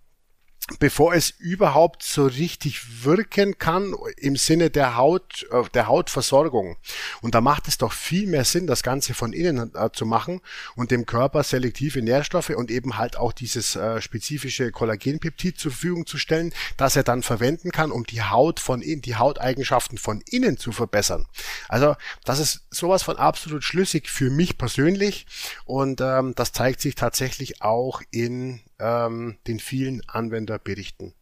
[0.77, 6.77] bevor es überhaupt so richtig wirken kann im Sinne der Haut, äh, der Hautversorgung.
[7.21, 10.41] Und da macht es doch viel mehr Sinn, das Ganze von innen äh, zu machen
[10.75, 16.05] und dem Körper selektive Nährstoffe und eben halt auch dieses äh, spezifische Kollagenpeptid zur Verfügung
[16.05, 20.21] zu stellen, das er dann verwenden kann, um die Haut von innen, die Hauteigenschaften von
[20.29, 21.25] innen zu verbessern.
[21.67, 21.95] Also
[22.25, 25.25] das ist sowas von absolut schlüssig für mich persönlich
[25.65, 31.13] und ähm, das zeigt sich tatsächlich auch in ähm, den vielen Anwenderberichten.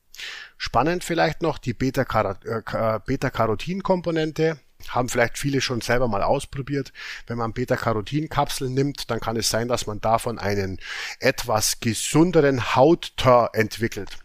[0.57, 4.59] Spannend vielleicht noch die Beta-Carotin-Komponente.
[4.89, 6.93] Haben vielleicht viele schon selber mal ausprobiert.
[7.25, 10.79] Wenn man Beta-Carotin-Kapseln nimmt, dann kann es sein, dass man davon einen
[11.19, 14.17] etwas gesünderen Hautteint entwickelt.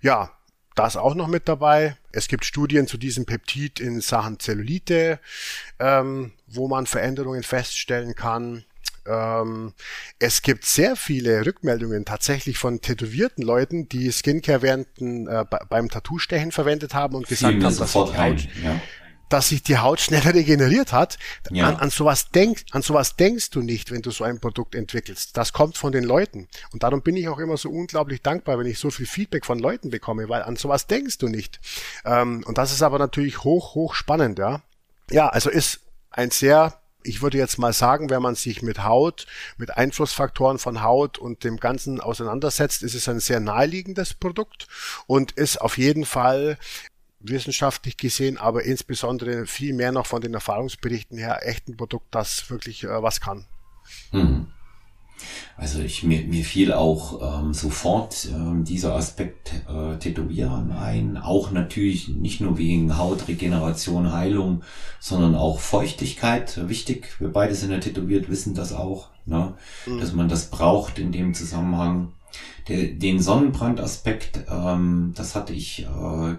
[0.00, 0.36] Ja,
[0.76, 1.96] das auch noch mit dabei.
[2.12, 5.18] Es gibt Studien zu diesem Peptid in Sachen Zellulite,
[5.78, 8.64] ähm, wo man Veränderungen feststellen kann.
[9.08, 9.72] Ähm,
[10.18, 16.52] es gibt sehr viele Rückmeldungen tatsächlich von tätowierten Leuten, die Skincare während äh, beim Tattoo-Stechen
[16.52, 18.80] verwendet haben und gesagt haben, dass sich, die Haut, ja.
[19.28, 21.18] dass sich die Haut schneller regeneriert hat.
[21.50, 21.68] Ja.
[21.68, 25.36] An, an, sowas denk, an sowas denkst du nicht, wenn du so ein Produkt entwickelst.
[25.36, 26.48] Das kommt von den Leuten.
[26.72, 29.58] Und darum bin ich auch immer so unglaublich dankbar, wenn ich so viel Feedback von
[29.58, 31.60] Leuten bekomme, weil an sowas denkst du nicht.
[32.04, 34.62] Ähm, und das ist aber natürlich hoch, hoch spannend, ja.
[35.10, 35.80] Ja, also ist
[36.10, 39.26] ein sehr ich würde jetzt mal sagen, wenn man sich mit Haut,
[39.56, 44.66] mit Einflussfaktoren von Haut und dem Ganzen auseinandersetzt, ist es ein sehr naheliegendes Produkt
[45.06, 46.58] und ist auf jeden Fall
[47.20, 52.50] wissenschaftlich gesehen, aber insbesondere viel mehr noch von den Erfahrungsberichten her echt ein Produkt, das
[52.50, 53.46] wirklich äh, was kann.
[54.10, 54.48] Hm.
[55.56, 61.50] Also ich mir, mir fiel auch ähm, sofort ähm, dieser Aspekt äh, Tätowieren ein, auch
[61.50, 64.62] natürlich nicht nur wegen Hautregeneration, Heilung,
[65.00, 66.68] sondern auch Feuchtigkeit.
[66.68, 69.54] Wichtig, wir beide sind ja tätowiert, wissen das auch, ne?
[69.86, 70.00] Mhm.
[70.00, 72.12] dass man das braucht in dem Zusammenhang.
[72.68, 76.34] Der, den Sonnenbrandaspekt, ähm, das hatte ich äh,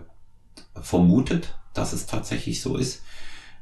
[0.80, 3.02] vermutet, dass es tatsächlich so ist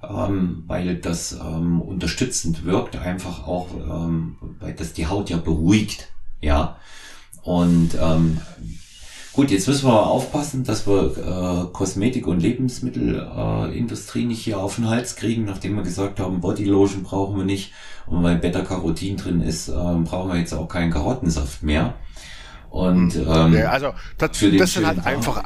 [0.10, 6.10] ähm, weil das ähm, unterstützend wirkt, einfach auch, ähm, weil das die Haut ja beruhigt,
[6.42, 6.78] ja.
[7.44, 8.40] Und ähm,
[9.34, 14.76] gut, jetzt müssen wir aufpassen, dass wir äh, Kosmetik- und Lebensmittelindustrie äh, nicht hier auf
[14.76, 17.72] den Hals kriegen, nachdem wir gesagt haben, Bodylotion brauchen wir nicht
[18.08, 21.96] und weil Beta-Carotin drin ist, äh, brauchen wir jetzt auch keinen Karottensaft mehr.
[22.70, 25.44] Und ähm, ja, also das, das sind halt einfach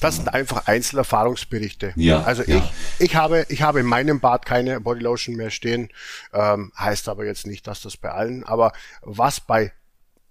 [0.00, 1.92] das sind einfach Einzelerfahrungsberichte.
[1.96, 2.56] Ja, also ja.
[2.56, 5.90] ich, ich habe, ich habe in meinem Bad keine Bodylotion mehr stehen,
[6.32, 8.72] ähm, heißt aber jetzt nicht, dass das bei allen, aber
[9.02, 9.72] was bei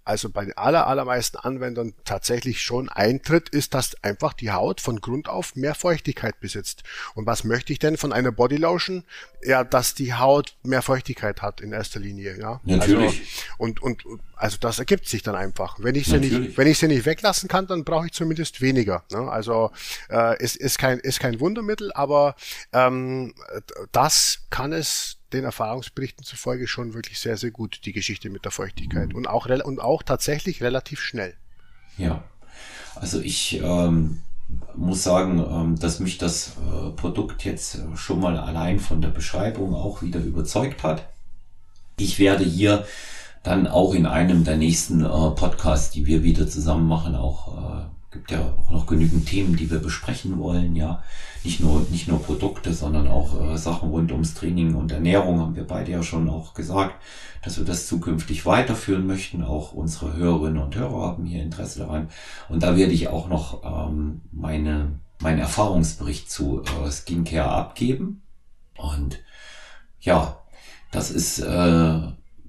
[0.07, 5.01] also bei den aller, allermeisten Anwendern tatsächlich schon eintritt, ist, dass einfach die Haut von
[5.01, 6.83] Grund auf mehr Feuchtigkeit besitzt.
[7.13, 9.03] Und was möchte ich denn von einer Bodylotion?
[9.43, 12.61] Ja, dass die Haut mehr Feuchtigkeit hat in erster Linie, ja.
[12.63, 13.19] Natürlich.
[13.19, 13.21] Also,
[13.57, 14.03] und, und,
[14.35, 15.77] also das ergibt sich dann einfach.
[15.79, 19.03] Wenn ich sie nicht, wenn ich sie nicht weglassen kann, dann brauche ich zumindest weniger.
[19.11, 19.29] Ne?
[19.29, 19.71] Also
[20.09, 22.35] äh, es ist kein, ist kein Wundermittel, aber
[22.71, 23.33] ähm,
[23.91, 28.51] das kann es den Erfahrungsberichten zufolge schon wirklich sehr, sehr gut, die Geschichte mit der
[28.51, 29.13] Feuchtigkeit.
[29.13, 31.33] Und auch, und auch tatsächlich relativ schnell.
[31.97, 32.23] Ja.
[32.95, 34.21] Also ich ähm,
[34.75, 39.75] muss sagen, ähm, dass mich das äh, Produkt jetzt schon mal allein von der Beschreibung
[39.75, 41.09] auch wieder überzeugt hat.
[41.97, 42.85] Ich werde hier
[43.43, 47.96] dann auch in einem der nächsten äh, Podcasts, die wir wieder zusammen machen, auch äh,
[48.17, 51.03] gibt ja auch noch genügend Themen, die wir besprechen wollen, ja.
[51.43, 55.55] Nicht nur, nicht nur Produkte, sondern auch äh, Sachen rund ums Training und Ernährung haben
[55.55, 56.95] wir beide ja schon auch gesagt,
[57.43, 59.43] dass wir das zukünftig weiterführen möchten.
[59.43, 62.09] Auch unsere Hörerinnen und Hörer haben hier Interesse daran.
[62.49, 68.23] Und da werde ich auch noch ähm, meine, meinen Erfahrungsbericht zu äh, Skincare abgeben.
[68.75, 69.19] Und
[70.01, 70.39] ja,
[70.91, 71.99] das ist äh,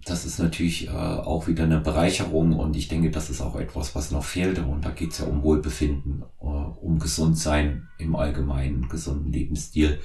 [0.09, 3.95] das ist natürlich äh, auch wieder eine Bereicherung und ich denke, das ist auch etwas,
[3.95, 4.63] was noch fehlte.
[4.63, 10.01] Und da geht es ja um Wohlbefinden, äh, um Gesundsein im allgemeinen, gesunden Lebensstil.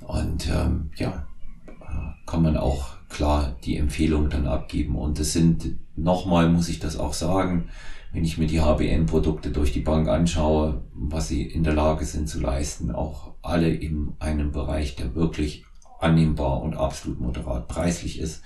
[0.00, 1.26] Und ähm, ja,
[1.66, 4.96] äh, kann man auch klar die Empfehlung dann abgeben.
[4.96, 7.68] Und es sind, nochmal muss ich das auch sagen,
[8.12, 12.28] wenn ich mir die HBN-Produkte durch die Bank anschaue, was sie in der Lage sind
[12.28, 15.64] zu leisten, auch alle in einem Bereich, der wirklich
[15.98, 18.42] annehmbar und absolut moderat preislich ist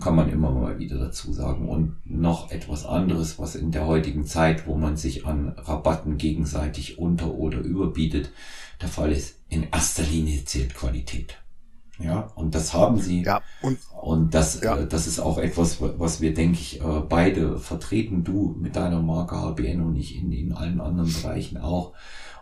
[0.00, 1.68] kann man immer mal wieder dazu sagen.
[1.68, 6.98] Und noch etwas anderes, was in der heutigen Zeit, wo man sich an Rabatten gegenseitig
[6.98, 8.30] unter- oder überbietet,
[8.80, 11.38] der Fall ist, in erster Linie zählt Qualität.
[12.00, 13.24] Ja, und das haben sie.
[13.24, 14.76] Ja, und, und das, ja.
[14.76, 18.22] Äh, das ist auch etwas, was wir, denke ich, äh, beide vertreten.
[18.22, 21.94] Du mit deiner Marke HBN und ich in, in allen anderen Bereichen auch.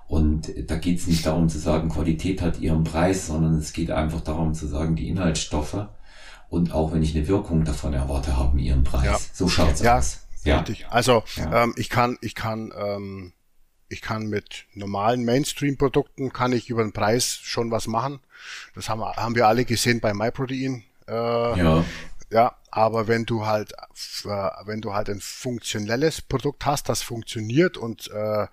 [0.08, 3.90] Und da geht es nicht darum zu sagen, Qualität hat ihren Preis, sondern es geht
[3.90, 5.88] einfach darum zu sagen, die Inhaltsstoffe
[6.48, 9.04] und auch wenn ich eine Wirkung davon erwarte, haben ihren Preis.
[9.04, 9.18] Ja.
[9.32, 10.20] So schaut's ja, aus.
[10.44, 10.86] Ja, richtig.
[10.88, 11.64] Also ja.
[11.64, 13.32] ähm, ich kann, ich kann, ähm,
[13.88, 18.20] ich kann mit normalen Mainstream-Produkten kann ich über den Preis schon was machen.
[18.74, 20.84] Das haben, haben wir alle gesehen bei MyProtein.
[21.08, 21.84] Äh, ja.
[22.30, 24.28] Ja, aber wenn du halt, äh,
[24.64, 28.46] wenn du halt ein funktionelles Produkt hast, das funktioniert und äh,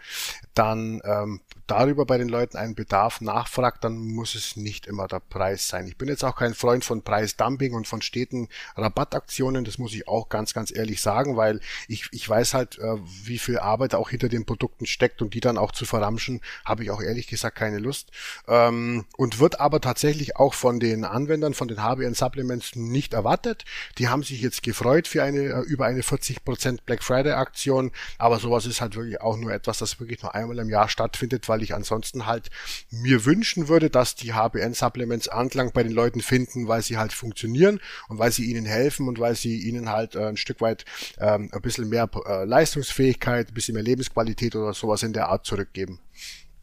[0.54, 5.20] dann ähm, darüber bei den Leuten einen Bedarf nachfragt, dann muss es nicht immer der
[5.20, 5.88] Preis sein.
[5.88, 10.08] Ich bin jetzt auch kein Freund von Preisdumping und von steten Rabattaktionen, das muss ich
[10.08, 14.10] auch ganz, ganz ehrlich sagen, weil ich, ich weiß halt, äh, wie viel Arbeit auch
[14.10, 17.58] hinter den Produkten steckt und die dann auch zu verramschen, habe ich auch ehrlich gesagt
[17.58, 18.12] keine Lust.
[18.48, 23.64] Ähm, und wird aber tatsächlich auch von den Anwendern, von den HBN Supplements nicht erwartet.
[23.98, 28.40] Die haben sich jetzt gefreut für eine, äh, über eine 40% Black Friday Aktion, aber
[28.40, 31.62] sowas ist halt wirklich auch nur etwas, das wirklich nur einmal im Jahr stattfindet, weil
[31.62, 32.50] ich ansonsten halt
[32.90, 37.80] mir wünschen würde, dass die HBN-Supplements Anklang bei den Leuten finden, weil sie halt funktionieren
[38.08, 40.86] und weil sie ihnen helfen und weil sie ihnen halt äh, ein Stück weit
[41.20, 45.46] ähm, ein bisschen mehr äh, Leistungsfähigkeit, ein bisschen mehr Lebensqualität oder sowas in der Art
[45.46, 46.00] zurückgeben.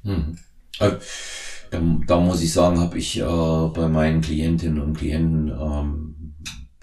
[0.05, 0.39] Hm.
[0.79, 0.93] Äh,
[1.71, 6.10] da, da, muss ich sagen, habe ich äh, bei meinen Klientinnen und Klienten ähm,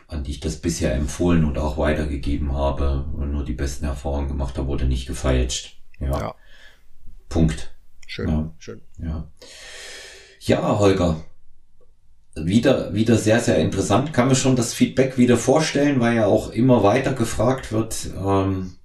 [0.07, 4.57] an die ich das bisher empfohlen und auch weitergegeben habe, nur die besten Erfahrungen gemacht,
[4.57, 5.77] da wurde nicht gefeilscht.
[5.99, 6.19] Ja.
[6.19, 6.35] ja.
[7.29, 7.73] Punkt.
[8.05, 8.51] Schön, ja.
[8.57, 8.81] schön.
[8.99, 9.27] Ja.
[10.41, 11.17] ja, Holger.
[12.35, 14.13] Wieder, wieder sehr, sehr interessant.
[14.13, 18.77] Kann mir schon das Feedback wieder vorstellen, weil ja auch immer weiter gefragt wird, ähm,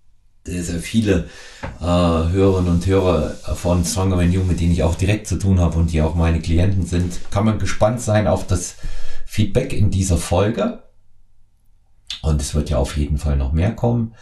[0.44, 1.28] sehr, sehr viele
[1.80, 5.60] äh, Hörerinnen und Hörer von Stronger Than You, mit denen ich auch direkt zu tun
[5.60, 8.76] habe und die auch meine Klienten sind, kann man gespannt sein auf das
[9.26, 10.82] Feedback in dieser Folge.
[12.22, 14.14] Und es wird ja auf jeden Fall noch mehr kommen.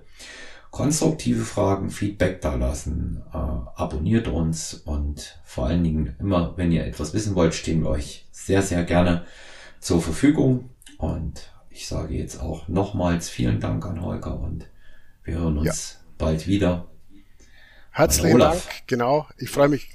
[0.71, 6.87] Konstruktive Fragen, Feedback da lassen, äh, abonniert uns und vor allen Dingen immer, wenn ihr
[6.87, 9.25] etwas wissen wollt, stehen wir euch sehr, sehr gerne
[9.81, 10.69] zur Verfügung.
[10.99, 14.67] Und ich sage jetzt auch nochmals vielen Dank an Holger und
[15.25, 15.99] wir hören uns ja.
[16.19, 16.87] bald wieder.
[17.99, 19.27] Herzlichen Dank, genau.
[19.39, 19.89] Ich freue mich.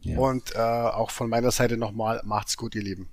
[0.00, 0.18] Ja.
[0.18, 3.10] Und äh, auch von meiner Seite nochmal, macht's gut, ihr Lieben.